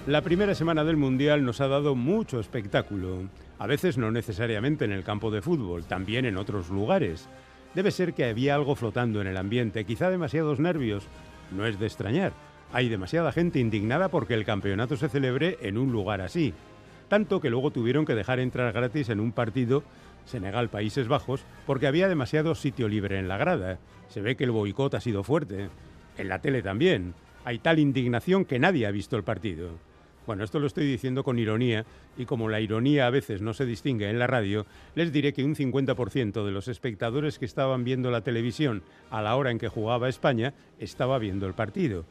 [0.06, 4.92] La primera semana del Mundial nos ha dado mucho espectáculo, a veces no necesariamente en
[4.92, 7.28] el campo de fútbol, también en otros lugares.
[7.74, 11.08] Debe ser que había algo flotando en el ambiente, quizá demasiados nervios.
[11.50, 12.32] No es de extrañar.
[12.72, 16.54] Hay demasiada gente indignada porque el campeonato se celebre en un lugar así.
[17.08, 19.82] Tanto que luego tuvieron que dejar entrar gratis en un partido
[20.24, 23.80] Senegal-Países Bajos porque había demasiado sitio libre en la grada.
[24.06, 25.68] Se ve que el boicot ha sido fuerte.
[26.16, 27.14] En la tele también.
[27.44, 29.70] Hay tal indignación que nadie ha visto el partido.
[30.26, 33.64] Bueno, esto lo estoy diciendo con ironía y como la ironía a veces no se
[33.64, 34.66] distingue en la radio,
[34.96, 39.36] les diré que un 50% de los espectadores que estaban viendo la televisión a la
[39.36, 42.04] hora en que jugaba España estaba viendo el partido.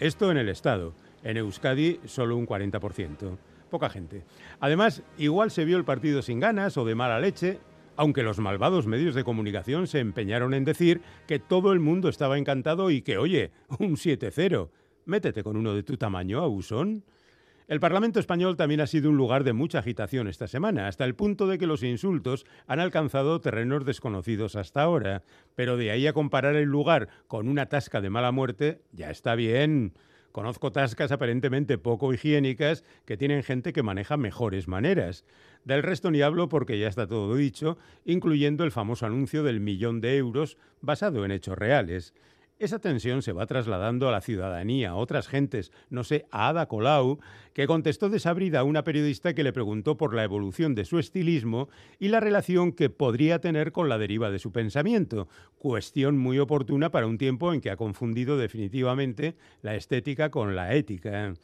[0.00, 0.92] Esto en el Estado.
[1.24, 3.38] En Euskadi solo un 40%.
[3.70, 4.24] Poca gente.
[4.60, 7.58] Además, igual se vio el partido sin ganas o de mala leche,
[7.96, 12.36] aunque los malvados medios de comunicación se empeñaron en decir que todo el mundo estaba
[12.36, 14.68] encantado y que, oye, un 7-0.
[15.06, 17.04] Métete con uno de tu tamaño, abusón.
[17.68, 21.14] El Parlamento español también ha sido un lugar de mucha agitación esta semana, hasta el
[21.14, 25.22] punto de que los insultos han alcanzado terrenos desconocidos hasta ahora.
[25.54, 29.34] Pero de ahí a comparar el lugar con una tasca de mala muerte, ya está
[29.34, 29.94] bien.
[30.32, 35.24] Conozco tascas aparentemente poco higiénicas que tienen gente que maneja mejores maneras.
[35.64, 40.00] Del resto ni hablo porque ya está todo dicho, incluyendo el famoso anuncio del millón
[40.00, 42.14] de euros basado en hechos reales.
[42.62, 46.66] Esa tensión se va trasladando a la ciudadanía, a otras gentes, no sé, a Ada
[46.66, 47.18] Colau,
[47.54, 51.68] que contestó desabrida a una periodista que le preguntó por la evolución de su estilismo
[51.98, 55.26] y la relación que podría tener con la deriva de su pensamiento,
[55.58, 60.72] cuestión muy oportuna para un tiempo en que ha confundido definitivamente la estética con la
[60.76, 61.34] ética.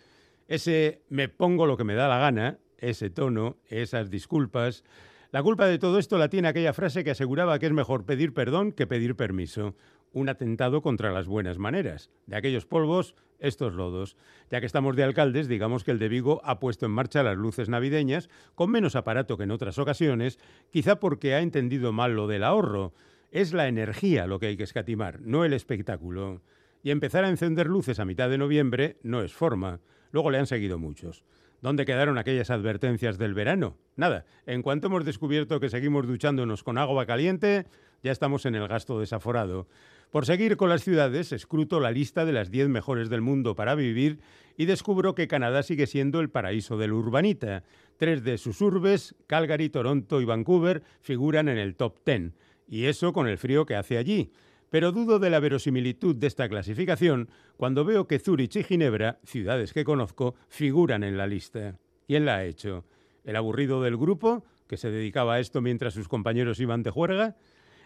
[0.46, 4.84] Ese me pongo lo que me da la gana, ese tono, esas disculpas,
[5.30, 8.32] la culpa de todo esto la tiene aquella frase que aseguraba que es mejor pedir
[8.32, 9.74] perdón que pedir permiso
[10.12, 12.10] un atentado contra las buenas maneras.
[12.26, 14.16] De aquellos polvos, estos lodos.
[14.50, 17.36] Ya que estamos de alcaldes, digamos que el de Vigo ha puesto en marcha las
[17.36, 20.38] luces navideñas con menos aparato que en otras ocasiones,
[20.70, 22.92] quizá porque ha entendido mal lo del ahorro.
[23.30, 26.42] Es la energía lo que hay que escatimar, no el espectáculo.
[26.82, 29.80] Y empezar a encender luces a mitad de noviembre no es forma.
[30.10, 31.24] Luego le han seguido muchos.
[31.60, 33.76] ¿Dónde quedaron aquellas advertencias del verano?
[33.96, 37.66] Nada, en cuanto hemos descubierto que seguimos duchándonos con agua caliente,
[38.02, 39.66] ya estamos en el gasto desaforado.
[40.10, 43.74] Por seguir con las ciudades, escruto la lista de las 10 mejores del mundo para
[43.74, 44.20] vivir
[44.56, 47.62] y descubro que Canadá sigue siendo el paraíso del urbanita.
[47.98, 52.32] Tres de sus urbes, Calgary, Toronto y Vancouver, figuran en el top 10.
[52.68, 54.32] Y eso con el frío que hace allí.
[54.70, 57.28] Pero dudo de la verosimilitud de esta clasificación
[57.58, 61.78] cuando veo que Zurich y Ginebra, ciudades que conozco, figuran en la lista.
[62.06, 62.86] ¿Quién la ha hecho?
[63.24, 67.36] ¿El aburrido del grupo, que se dedicaba a esto mientras sus compañeros iban de juerga?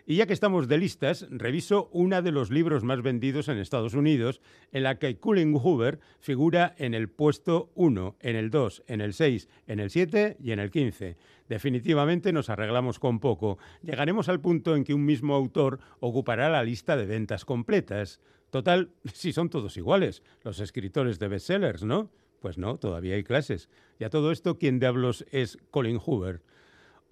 [0.05, 3.95] Y ya que estamos de listas, reviso una de los libros más vendidos en Estados
[3.95, 4.41] Unidos,
[4.73, 9.15] en la que Colin Hoover figura en el puesto 1, en el 2, en el
[9.15, 11.17] 6, en el 7 y en el 15.
[11.49, 13.59] Definitivamente nos arreglamos con poco.
[13.83, 18.21] Llegaremos al punto en que un mismo autor ocupará la lista de ventas completas.
[18.51, 22.11] Total, si son todos iguales, los escritores de bestsellers, ¿no?
[22.41, 23.69] Pues no, todavía hay clases.
[24.01, 26.43] Y a todo esto, ¿quién diablos es Colin Hoover?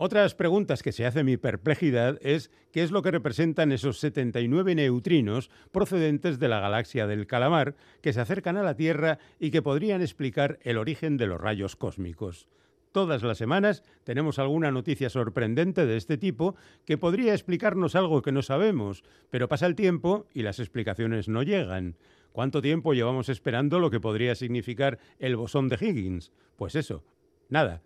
[0.03, 4.74] Otras preguntas que se hace mi perplejidad es qué es lo que representan esos 79
[4.74, 9.61] neutrinos procedentes de la galaxia del calamar que se acercan a la Tierra y que
[9.61, 12.48] podrían explicar el origen de los rayos cósmicos.
[12.92, 16.55] Todas las semanas tenemos alguna noticia sorprendente de este tipo
[16.86, 21.42] que podría explicarnos algo que no sabemos, pero pasa el tiempo y las explicaciones no
[21.42, 21.98] llegan.
[22.32, 26.32] ¿Cuánto tiempo llevamos esperando lo que podría significar el bosón de Higgins?
[26.57, 27.05] Pues eso,
[27.51, 27.82] nada.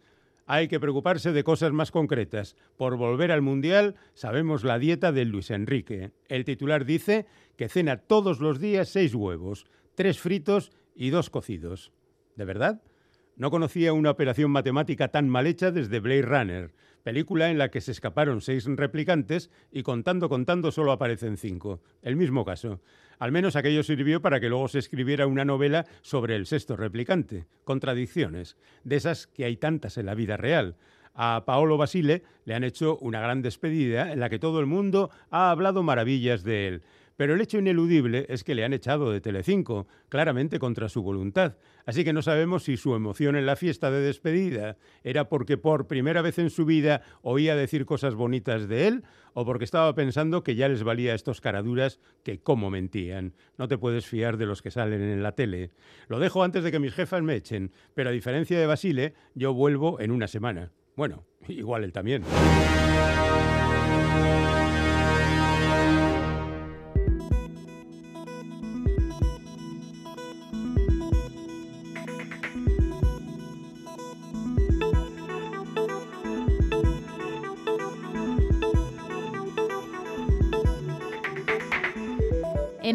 [0.47, 2.57] Hay que preocuparse de cosas más concretas.
[2.77, 6.13] Por volver al Mundial, sabemos la dieta de Luis Enrique.
[6.29, 7.27] El titular dice
[7.57, 11.93] que cena todos los días seis huevos, tres fritos y dos cocidos.
[12.37, 12.83] ¿De verdad?
[13.37, 16.70] No conocía una operación matemática tan mal hecha desde Blade Runner,
[17.03, 21.80] película en la que se escaparon seis replicantes y contando contando solo aparecen cinco.
[22.03, 22.80] El mismo caso.
[23.18, 27.47] Al menos aquello sirvió para que luego se escribiera una novela sobre el sexto replicante.
[27.64, 30.76] Contradicciones, de esas que hay tantas en la vida real.
[31.12, 35.11] A Paolo Basile le han hecho una gran despedida en la que todo el mundo
[35.30, 36.82] ha hablado maravillas de él.
[37.17, 41.57] Pero el hecho ineludible es que le han echado de Telecinco, claramente contra su voluntad.
[41.87, 45.87] Así que no sabemos si su emoción en la fiesta de despedida era porque por
[45.87, 49.05] primera vez en su vida oía decir cosas bonitas de él
[49.35, 53.35] o porque estaba pensando que ya les valía a estos caraduras que cómo mentían.
[53.59, 55.71] No te puedes fiar de los que salen en la tele.
[56.09, 59.53] Lo dejo antes de que mis jefas me echen, pero a diferencia de Basile, yo
[59.53, 60.73] vuelvo en una semana.
[60.97, 62.23] Bueno, igual él también.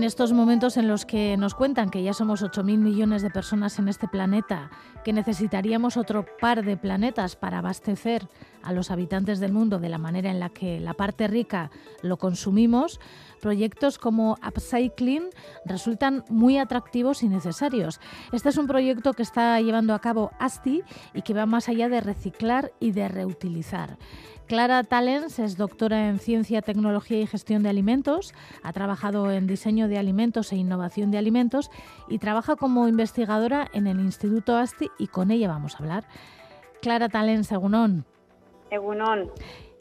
[0.09, 3.87] Estos momentos en los que nos cuentan que ya somos 8.000 millones de personas en
[3.87, 4.71] este planeta,
[5.03, 8.27] que necesitaríamos otro par de planetas para abastecer
[8.63, 11.69] a los habitantes del mundo de la manera en la que la parte rica
[12.01, 12.99] lo consumimos,
[13.39, 15.29] proyectos como Upcycling
[15.65, 17.99] resultan muy atractivos y necesarios.
[18.31, 20.83] Este es un proyecto que está llevando a cabo ASTI
[21.13, 23.97] y que va más allá de reciclar y de reutilizar.
[24.47, 28.33] Clara Talens es doctora en Ciencia, Tecnología y Gestión de Alimentos,
[28.63, 31.69] ha trabajado en diseño de alimentos e innovación de alimentos
[32.07, 36.07] y trabaja como investigadora en el Instituto ASTI y con ella vamos a hablar.
[36.81, 38.05] Clara Talens, Egunon.
[38.71, 39.31] Egunon.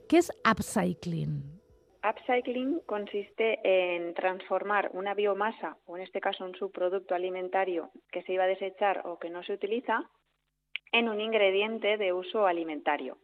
[0.06, 1.57] ¿Qué es upcycling?
[2.03, 8.32] Upcycling consiste en transformar una biomasa, o en este caso un subproducto alimentario que se
[8.32, 10.09] iba a desechar o que no se utiliza,
[10.92, 13.18] en un ingrediente de uso alimentario.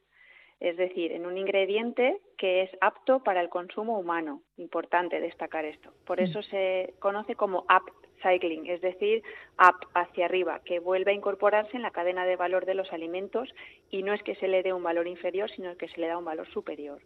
[0.61, 4.43] Es decir, en un ingrediente que es apto para el consumo humano.
[4.57, 5.93] Importante destacar esto.
[6.07, 9.22] Por eso se conoce como upcycling, es decir,
[9.59, 13.53] up hacia arriba, que vuelve a incorporarse en la cadena de valor de los alimentos
[13.91, 16.18] y no es que se le dé un valor inferior, sino que se le da
[16.18, 17.01] un valor superior.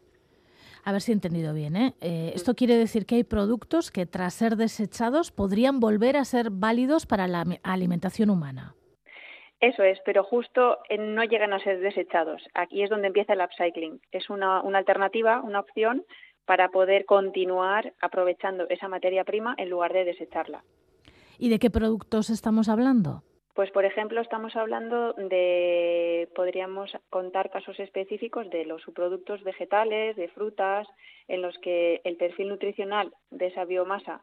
[0.88, 1.76] A ver si he entendido bien.
[1.76, 1.92] ¿eh?
[2.00, 6.48] Eh, esto quiere decir que hay productos que tras ser desechados podrían volver a ser
[6.50, 8.74] válidos para la alimentación humana.
[9.60, 12.42] Eso es, pero justo no llegan a ser desechados.
[12.54, 14.00] Aquí es donde empieza el upcycling.
[14.12, 16.06] Es una, una alternativa, una opción
[16.46, 20.64] para poder continuar aprovechando esa materia prima en lugar de desecharla.
[21.38, 23.24] ¿Y de qué productos estamos hablando?
[23.58, 30.28] Pues, por ejemplo, estamos hablando de, podríamos contar casos específicos de los subproductos vegetales, de
[30.28, 30.86] frutas,
[31.26, 34.22] en los que el perfil nutricional de esa biomasa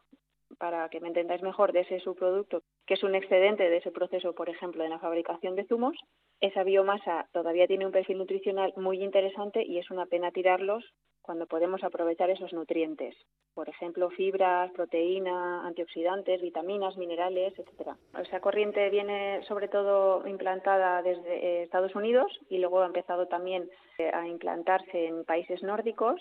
[0.58, 4.34] para que me entendáis mejor, de ese subproducto, que es un excedente de ese proceso,
[4.34, 5.96] por ejemplo, de la fabricación de zumos,
[6.40, 10.84] esa biomasa todavía tiene un perfil nutricional muy interesante y es una pena tirarlos
[11.26, 13.16] cuando podemos aprovechar esos nutrientes.
[13.52, 17.96] Por ejemplo, fibras, proteína, antioxidantes, vitaminas, minerales, etcétera.
[18.18, 23.68] Esa corriente viene sobre todo implantada desde eh, Estados Unidos y luego ha empezado también
[23.98, 26.20] eh, a implantarse en países nórdicos.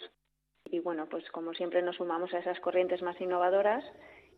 [0.66, 3.84] Y bueno, pues como siempre nos sumamos a esas corrientes más innovadoras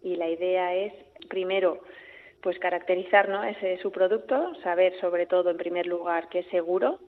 [0.02, 0.94] y la idea es,
[1.30, 1.82] primero,
[2.42, 3.44] pues caracterizar ¿no?
[3.44, 7.00] ese su producto, saber sobre todo en primer lugar que es seguro,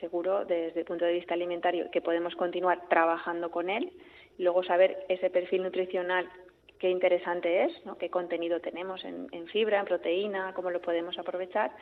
[0.00, 3.92] seguro desde el punto de vista alimentario, que podemos continuar trabajando con él,
[4.38, 6.28] luego saber ese perfil nutricional
[6.78, 7.98] qué interesante es, ¿no?
[7.98, 11.72] qué contenido tenemos en, en, fibra, en proteína, cómo lo podemos aprovechar.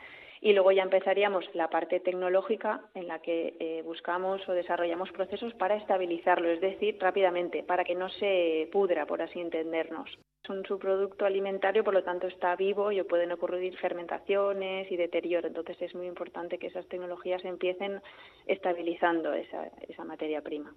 [0.41, 5.53] Y luego ya empezaríamos la parte tecnológica en la que eh, buscamos o desarrollamos procesos
[5.53, 10.17] para estabilizarlo, es decir, rápidamente, para que no se pudra, por así entendernos
[10.49, 15.47] un subproducto alimentario, por lo tanto está vivo y pueden ocurrir fermentaciones y deterioro.
[15.47, 18.01] Entonces es muy importante que esas tecnologías empiecen
[18.45, 20.73] estabilizando esa, esa materia prima.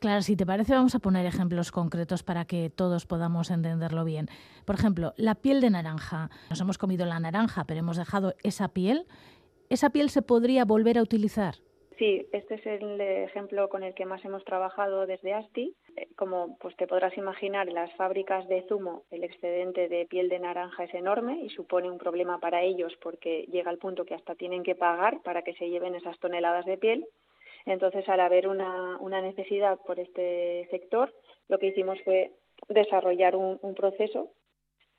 [0.00, 4.28] Claro, si te parece, vamos a poner ejemplos concretos para que todos podamos entenderlo bien.
[4.64, 6.28] Por ejemplo, la piel de naranja.
[6.50, 9.06] Nos hemos comido la naranja, pero hemos dejado esa piel.
[9.70, 11.56] ¿Esa piel se podría volver a utilizar?
[12.02, 15.72] Sí, este es el ejemplo con el que más hemos trabajado desde ASTI.
[15.96, 20.28] Eh, como pues te podrás imaginar, en las fábricas de zumo el excedente de piel
[20.28, 24.16] de naranja es enorme y supone un problema para ellos porque llega al punto que
[24.16, 27.06] hasta tienen que pagar para que se lleven esas toneladas de piel.
[27.66, 31.14] Entonces, al haber una, necesidad por este sector,
[31.46, 32.32] lo que hicimos fue
[32.68, 34.32] desarrollar un, proceso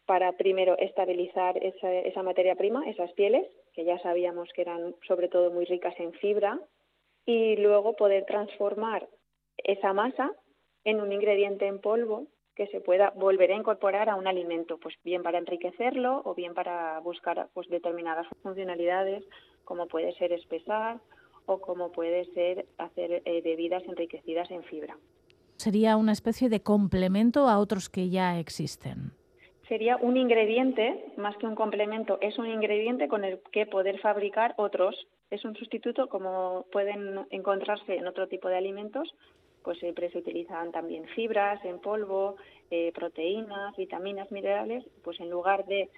[0.05, 5.27] para primero estabilizar esa, esa materia prima, esas pieles, que ya sabíamos que eran sobre
[5.27, 6.61] todo muy ricas en fibra,
[7.25, 9.07] y luego poder transformar
[9.57, 10.31] esa masa
[10.83, 14.95] en un ingrediente en polvo que se pueda volver a incorporar a un alimento, pues
[15.03, 19.23] bien para enriquecerlo o bien para buscar pues determinadas funcionalidades,
[19.63, 20.99] como puede ser espesar
[21.45, 24.97] o como puede ser hacer eh, bebidas enriquecidas en fibra.
[25.57, 29.13] Sería una especie de complemento a otros que ya existen.
[29.67, 34.53] Sería un ingrediente, más que un complemento, es un ingrediente con el que poder fabricar
[34.57, 39.13] otros es un sustituto como pueden encontrarse en otro tipo de alimentos,
[39.63, 42.35] pues siempre se utilizan también fibras en polvo,
[42.69, 45.89] eh, proteínas, vitaminas, minerales, pues en lugar de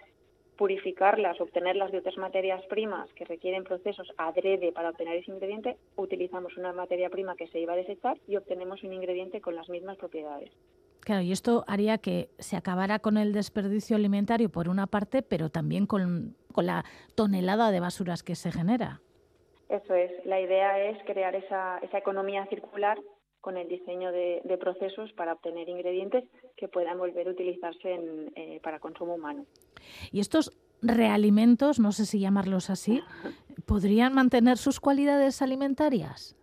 [0.58, 6.56] purificarlas, obtenerlas de otras materias primas que requieren procesos adrede para obtener ese ingrediente, utilizamos
[6.56, 9.98] una materia prima que se iba a desechar y obtenemos un ingrediente con las mismas
[9.98, 10.52] propiedades.
[11.02, 15.50] Claro, y esto haría que se acabara con el desperdicio alimentario por una parte, pero
[15.50, 19.02] también con, con la tonelada de basuras que se genera.
[19.70, 20.12] Eso es.
[20.26, 22.98] La idea es crear esa, esa economía circular
[23.46, 26.24] con el diseño de, procesos para obtener ingredientes
[26.58, 28.00] que puedan volver a utilizarse
[28.36, 29.46] eh, para consumo humano.
[30.12, 33.04] Y estos realimentos, no sé si llamarlos así,
[33.68, 36.36] ¿podrían mantener sus cualidades alimentarias?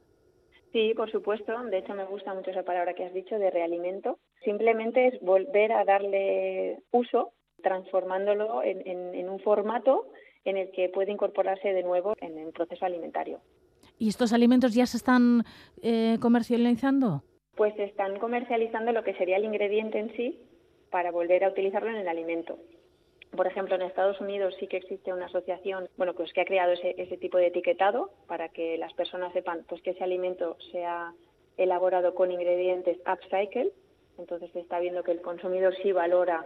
[0.70, 1.52] Sí, por supuesto.
[1.64, 4.20] De hecho, me gusta mucho esa palabra que has dicho de realimento.
[4.44, 7.32] Simplemente es volver a darle uso,
[7.64, 10.06] transformándolo en un formato
[10.44, 13.40] en el que puede incorporarse de nuevo en el proceso alimentario.
[13.98, 15.44] ¿Y estos alimentos ya se están
[15.82, 17.22] eh, comercializando?
[17.54, 20.40] Pues se están comercializando lo que sería el ingrediente en sí
[20.90, 22.58] para volver a utilizarlo en el alimento.
[23.36, 26.72] Por ejemplo, en Estados Unidos sí que existe una asociación, bueno, pues que ha creado
[26.72, 31.14] ese, ese tipo de etiquetado para que las personas sepan pues que ese alimento sea
[31.56, 33.72] elaborado con ingredientes upcycle.
[34.18, 36.44] Entonces se está viendo que el consumidor sí valora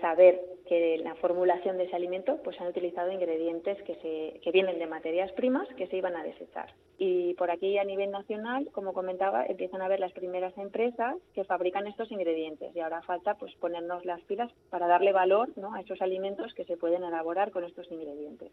[0.00, 4.52] saber que en la formulación de ese alimento pues han utilizado ingredientes que, se, que
[4.52, 6.72] vienen de materias primas que se iban a desechar.
[6.96, 11.44] Y por aquí a nivel nacional, como comentaba, empiezan a ver las primeras empresas que
[11.44, 15.74] fabrican estos ingredientes y ahora falta pues ponernos las pilas para darle valor ¿no?
[15.74, 18.52] a esos alimentos que se pueden elaborar con estos ingredientes.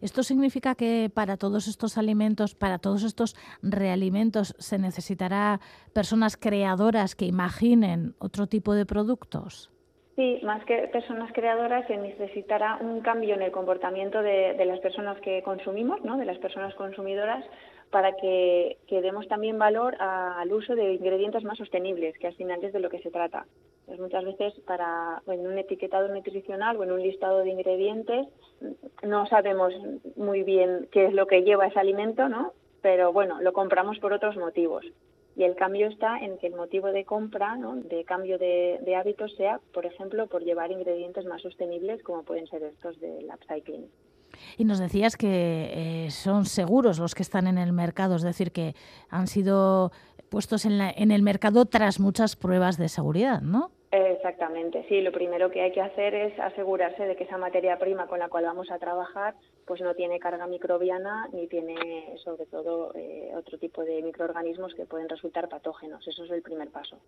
[0.00, 5.60] ¿Esto significa que para todos estos alimentos, para todos estos realimentos, se necesitará
[5.94, 9.70] personas creadoras que imaginen otro tipo de productos?
[10.20, 15.18] Sí, más que personas creadoras se necesitará un cambio en el comportamiento de, las personas
[15.22, 16.18] que consumimos, ¿no?
[16.18, 17.42] de las personas consumidoras,
[17.88, 22.74] para que, demos también valor al uso de ingredientes más sostenibles, que al final es
[22.74, 23.46] de lo que se trata.
[23.86, 28.26] Pues muchas veces para en un etiquetado nutricional o en un listado de ingredientes
[29.02, 29.72] no sabemos
[30.16, 32.52] muy bien qué es lo que lleva ese alimento, ¿no?
[32.82, 34.84] Pero bueno, lo compramos por otros motivos.
[35.36, 37.76] Y el cambio está en que el motivo de compra, ¿no?
[37.76, 42.62] de cambio de, hábitos, sea, por ejemplo, por llevar ingredientes más sostenibles, como pueden ser
[42.62, 43.86] estos del upcycling.
[44.56, 48.52] Y nos decías que eh, son seguros los que están en el mercado, es decir,
[48.52, 48.74] que
[49.08, 49.92] han sido
[50.30, 53.70] puestos en, la, en el mercado tras muchas pruebas de seguridad, ¿no?
[53.92, 55.00] Exactamente, sí.
[55.00, 58.28] Lo primero que hay que hacer es asegurarse de que esa materia prima con la
[58.28, 59.34] cual vamos a trabajar
[59.66, 64.86] pues no tiene carga microbiana ni tiene, sobre todo, eh, otro tipo de microorganismos que
[64.86, 66.06] pueden resultar patógenos.
[66.06, 66.98] Eso es el primer paso.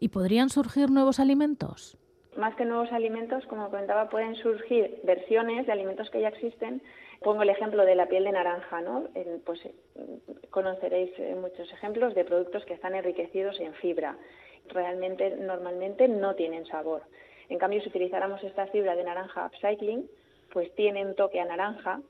[0.00, 1.98] ¿Y podrían surgir nuevos alimentos?
[2.36, 6.82] Más que nuevos alimentos, como comentaba, pueden surgir versiones de alimentos que ya existen.
[7.24, 9.08] Pongo el ejemplo de la piel de naranja, ¿no?
[9.44, 9.60] pues
[10.50, 14.16] conoceréis eh, muchos ejemplos de productos que están enriquecidos en fibra
[14.68, 17.02] realmente normalmente no tienen sabor.
[17.48, 20.08] En cambio, si utilizáramos esta fibra de naranja upcycling,
[20.52, 22.00] pues tiene un toque a naranja,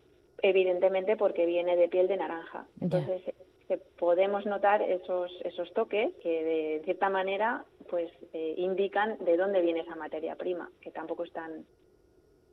[0.42, 2.66] evidentemente porque viene de piel de naranja.
[2.80, 3.22] Entonces,
[3.68, 9.60] eh, podemos notar esos, esos toques que de cierta manera pues eh, indican de dónde
[9.60, 11.64] viene esa materia prima, que tampoco es tan,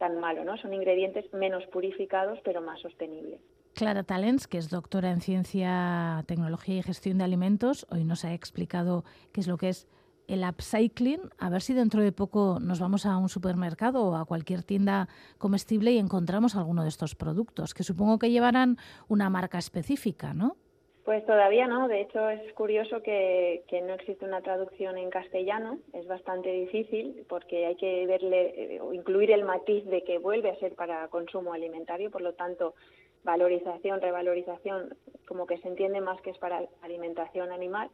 [0.02, 0.58] tan malo, ¿no?
[0.58, 3.40] Son ingredientes menos purificados pero más sostenibles.
[3.76, 8.34] Clara Talens, que es doctora en Ciencia, Tecnología y Gestión de Alimentos, hoy nos ha
[8.34, 9.88] explicado qué es lo que es
[10.28, 11.22] el upcycling.
[11.38, 15.08] A ver si dentro de poco nos vamos a un supermercado o a cualquier tienda
[15.38, 18.78] comestible y encontramos alguno de estos productos, que supongo que llevarán
[19.08, 20.58] una marca específica, ¿no?
[21.06, 25.80] Pues todavía no, de hecho es curioso que, que, no existe una traducción en castellano,
[25.94, 30.52] es bastante difícil porque hay que verle eh, o incluir el matiz de que vuelve
[30.52, 32.76] a ser para consumo alimentario, por lo tanto
[33.24, 34.96] valorización, revalorización,
[35.28, 37.90] como que se entiende más que es para alimentación animal.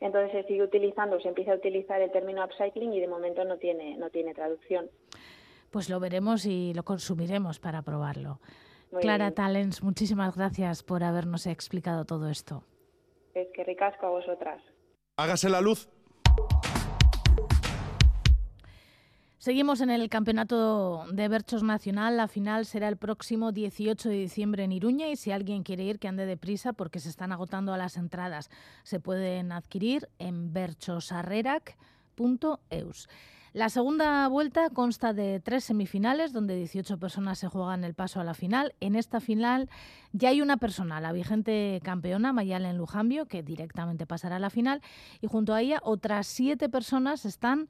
[0.00, 3.58] Entonces se sigue utilizando, se empieza a utilizar el término upcycling y de momento no
[3.58, 4.90] tiene, no tiene traducción.
[5.70, 8.40] Pues lo veremos y lo consumiremos para probarlo.
[9.00, 12.62] Clara Talens, muchísimas gracias por habernos explicado todo esto.
[13.34, 14.60] Es que ricasco a vosotras.
[15.16, 15.88] Hágase la luz.
[19.38, 22.16] Seguimos en el Campeonato de Berchos Nacional.
[22.16, 25.98] La final será el próximo 18 de diciembre en Iruña y si alguien quiere ir,
[25.98, 28.50] que ande deprisa porque se están agotando las entradas.
[28.84, 33.08] Se pueden adquirir en berchosarrerac.eus.
[33.52, 38.24] La segunda vuelta consta de tres semifinales donde 18 personas se juegan el paso a
[38.24, 38.74] la final.
[38.80, 39.68] En esta final
[40.12, 44.80] ya hay una persona, la vigente campeona Mayalen Lujambio, que directamente pasará a la final
[45.20, 47.68] y junto a ella otras siete personas están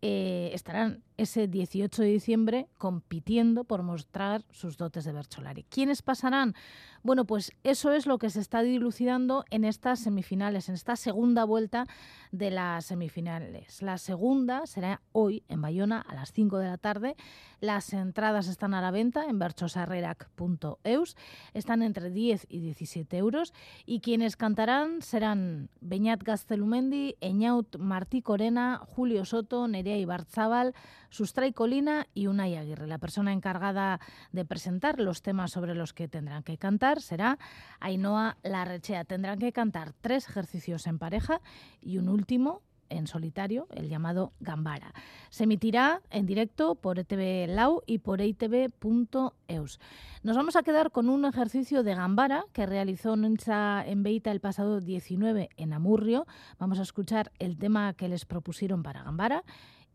[0.00, 5.64] eh, estarán ese 18 de diciembre compitiendo por mostrar sus dotes de Bercholari.
[5.64, 6.54] ¿Quiénes pasarán?
[7.02, 11.44] Bueno, pues eso es lo que se está dilucidando en estas semifinales, en esta segunda
[11.44, 11.86] vuelta
[12.32, 13.80] de las semifinales.
[13.82, 17.16] La segunda será hoy en Bayona a las 5 de la tarde.
[17.60, 21.16] Las entradas están a la venta en berchosarrerac.eus.
[21.54, 23.54] Están entre 10 y 17 euros.
[23.84, 30.74] Y quienes cantarán serán Beñat Gastelumendi, Eñaut Martí Corena, Julio Soto, Nerea Ibarzábal,
[31.10, 32.86] Sustray Colina y Unai Aguirre.
[32.86, 34.00] La persona encargada
[34.32, 37.38] de presentar los temas sobre los que tendrán que cantar será
[37.80, 39.04] Ainhoa Larrechea.
[39.04, 41.40] Tendrán que cantar tres ejercicios en pareja
[41.80, 44.92] y un último en solitario, el llamado Gambara.
[45.30, 49.80] Se emitirá en directo por ETV Lau y por eitv.eus.
[50.22, 54.40] Nos vamos a quedar con un ejercicio de Gambara que realizó Nuncha en Beita el
[54.40, 56.26] pasado 19 en Amurrio.
[56.58, 59.44] Vamos a escuchar el tema que les propusieron para Gambara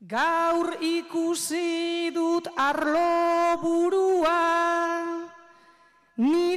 [0.06, 4.42] Gaur ikusi dut arlo burua,
[6.16, 6.51] nire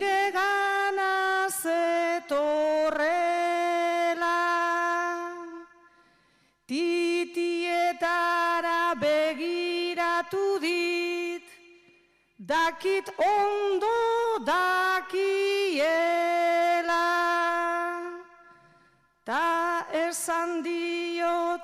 [12.65, 15.85] dakit ondo dakiela.
[19.21, 21.61] Ta esan diot,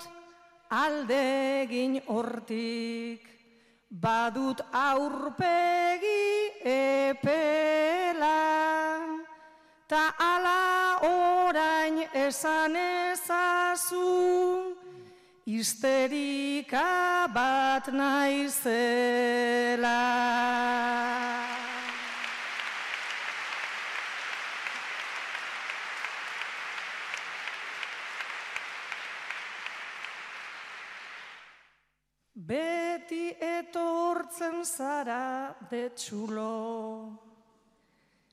[0.69, 3.25] aldegin hortik,
[3.89, 8.37] badut aurpegi epela,
[9.89, 14.05] ta ala orain esan ezazu,
[15.51, 19.99] histerika bat naizela.
[32.51, 36.55] Beti etortzen zara detxulo,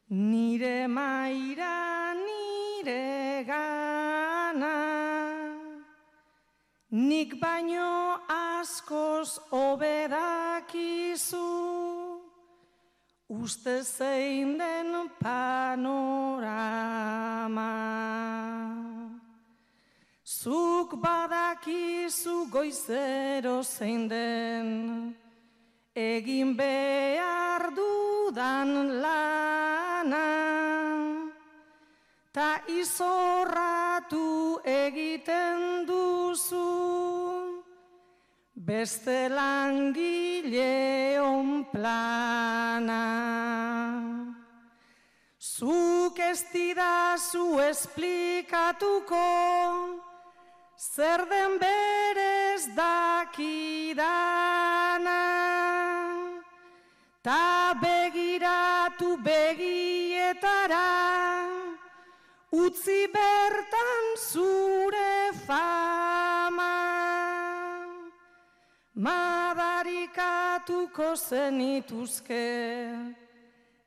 [0.08, 3.67] nire maira nire gana,
[6.90, 11.36] nik baino askoz obedakizu,
[13.28, 16.46] uste zein den panorama.
[20.24, 25.14] Zuk badakizu goizero zein den,
[25.94, 30.26] egin behar dudan lana,
[32.32, 33.87] ta izorratu
[38.68, 43.04] beste langile on plana.
[45.40, 49.24] Zuk ez didazu esplikatuko,
[50.76, 54.04] zer den berez dakidana,
[57.24, 60.90] ta begiratu begietara,
[62.52, 65.97] utzi bertan zure fama.
[68.98, 72.50] Madarikatuko zenituzke,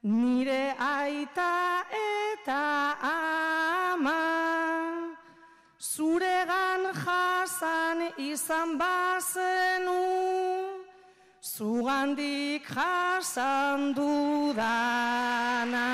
[0.04, 4.24] nire aita eta ama,
[5.78, 10.00] zuregan jasan izan bazenu,
[11.44, 15.92] zugandik jasan dudana.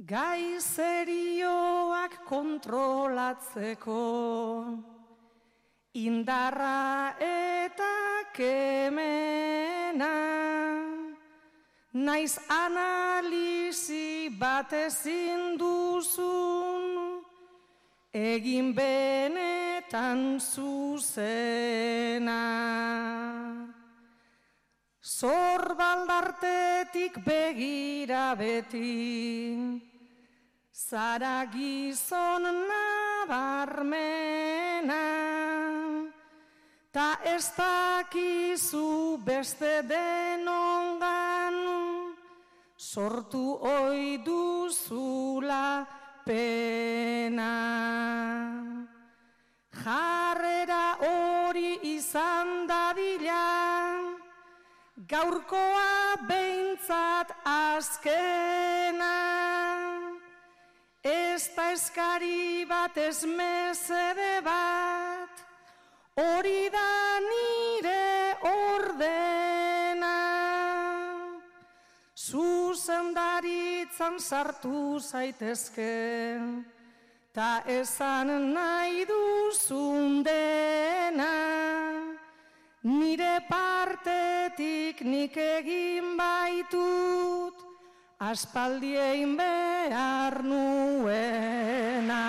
[0.00, 4.93] Gai serioak kontrolatzeko,
[5.94, 10.10] indarra eta kemena,
[11.94, 17.22] naiz analizi bat ezin duzun,
[18.10, 22.42] egin benetan zuzena.
[24.98, 29.78] Zorbaldartetik begira beti,
[30.74, 34.43] zara gizon nabarmena,
[36.94, 41.56] ta ez dakizu beste denongan,
[42.78, 45.86] sortu oi duzula
[46.24, 47.50] pena.
[49.82, 53.42] Jarrera hori izan dadila,
[55.10, 59.18] gaurkoa behintzat azkena.
[61.02, 64.93] Ez da eskari bat ez mesede bat,
[66.16, 70.14] hori da nire ordena.
[72.14, 76.38] Zuzendaritzan sartu zaitezke,
[77.34, 81.34] ta esan nahi duzun dena.
[82.84, 87.56] Nire partetik nik egin baitut,
[88.20, 92.22] aspaldiein behar nuena.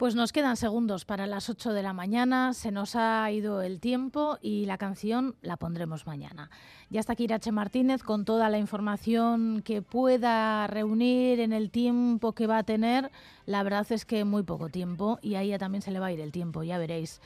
[0.00, 3.80] Pues nos quedan segundos para las 8 de la mañana, se nos ha ido el
[3.80, 6.48] tiempo y la canción la pondremos mañana.
[6.88, 12.32] Ya está aquí Irache Martínez con toda la información que pueda reunir en el tiempo
[12.32, 13.10] que va a tener.
[13.44, 16.12] La verdad es que muy poco tiempo y a ella también se le va a
[16.12, 17.20] ir el tiempo, ya veréis.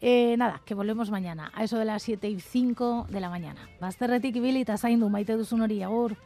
[0.00, 3.60] Eh, nada, que volvemos mañana, a eso de las 7 y 5 de la mañana.
[3.78, 6.16] Bazterretik ibili eta zaindu maite duzun agur.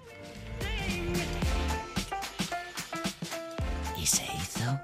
[4.01, 4.79] Y se hizo.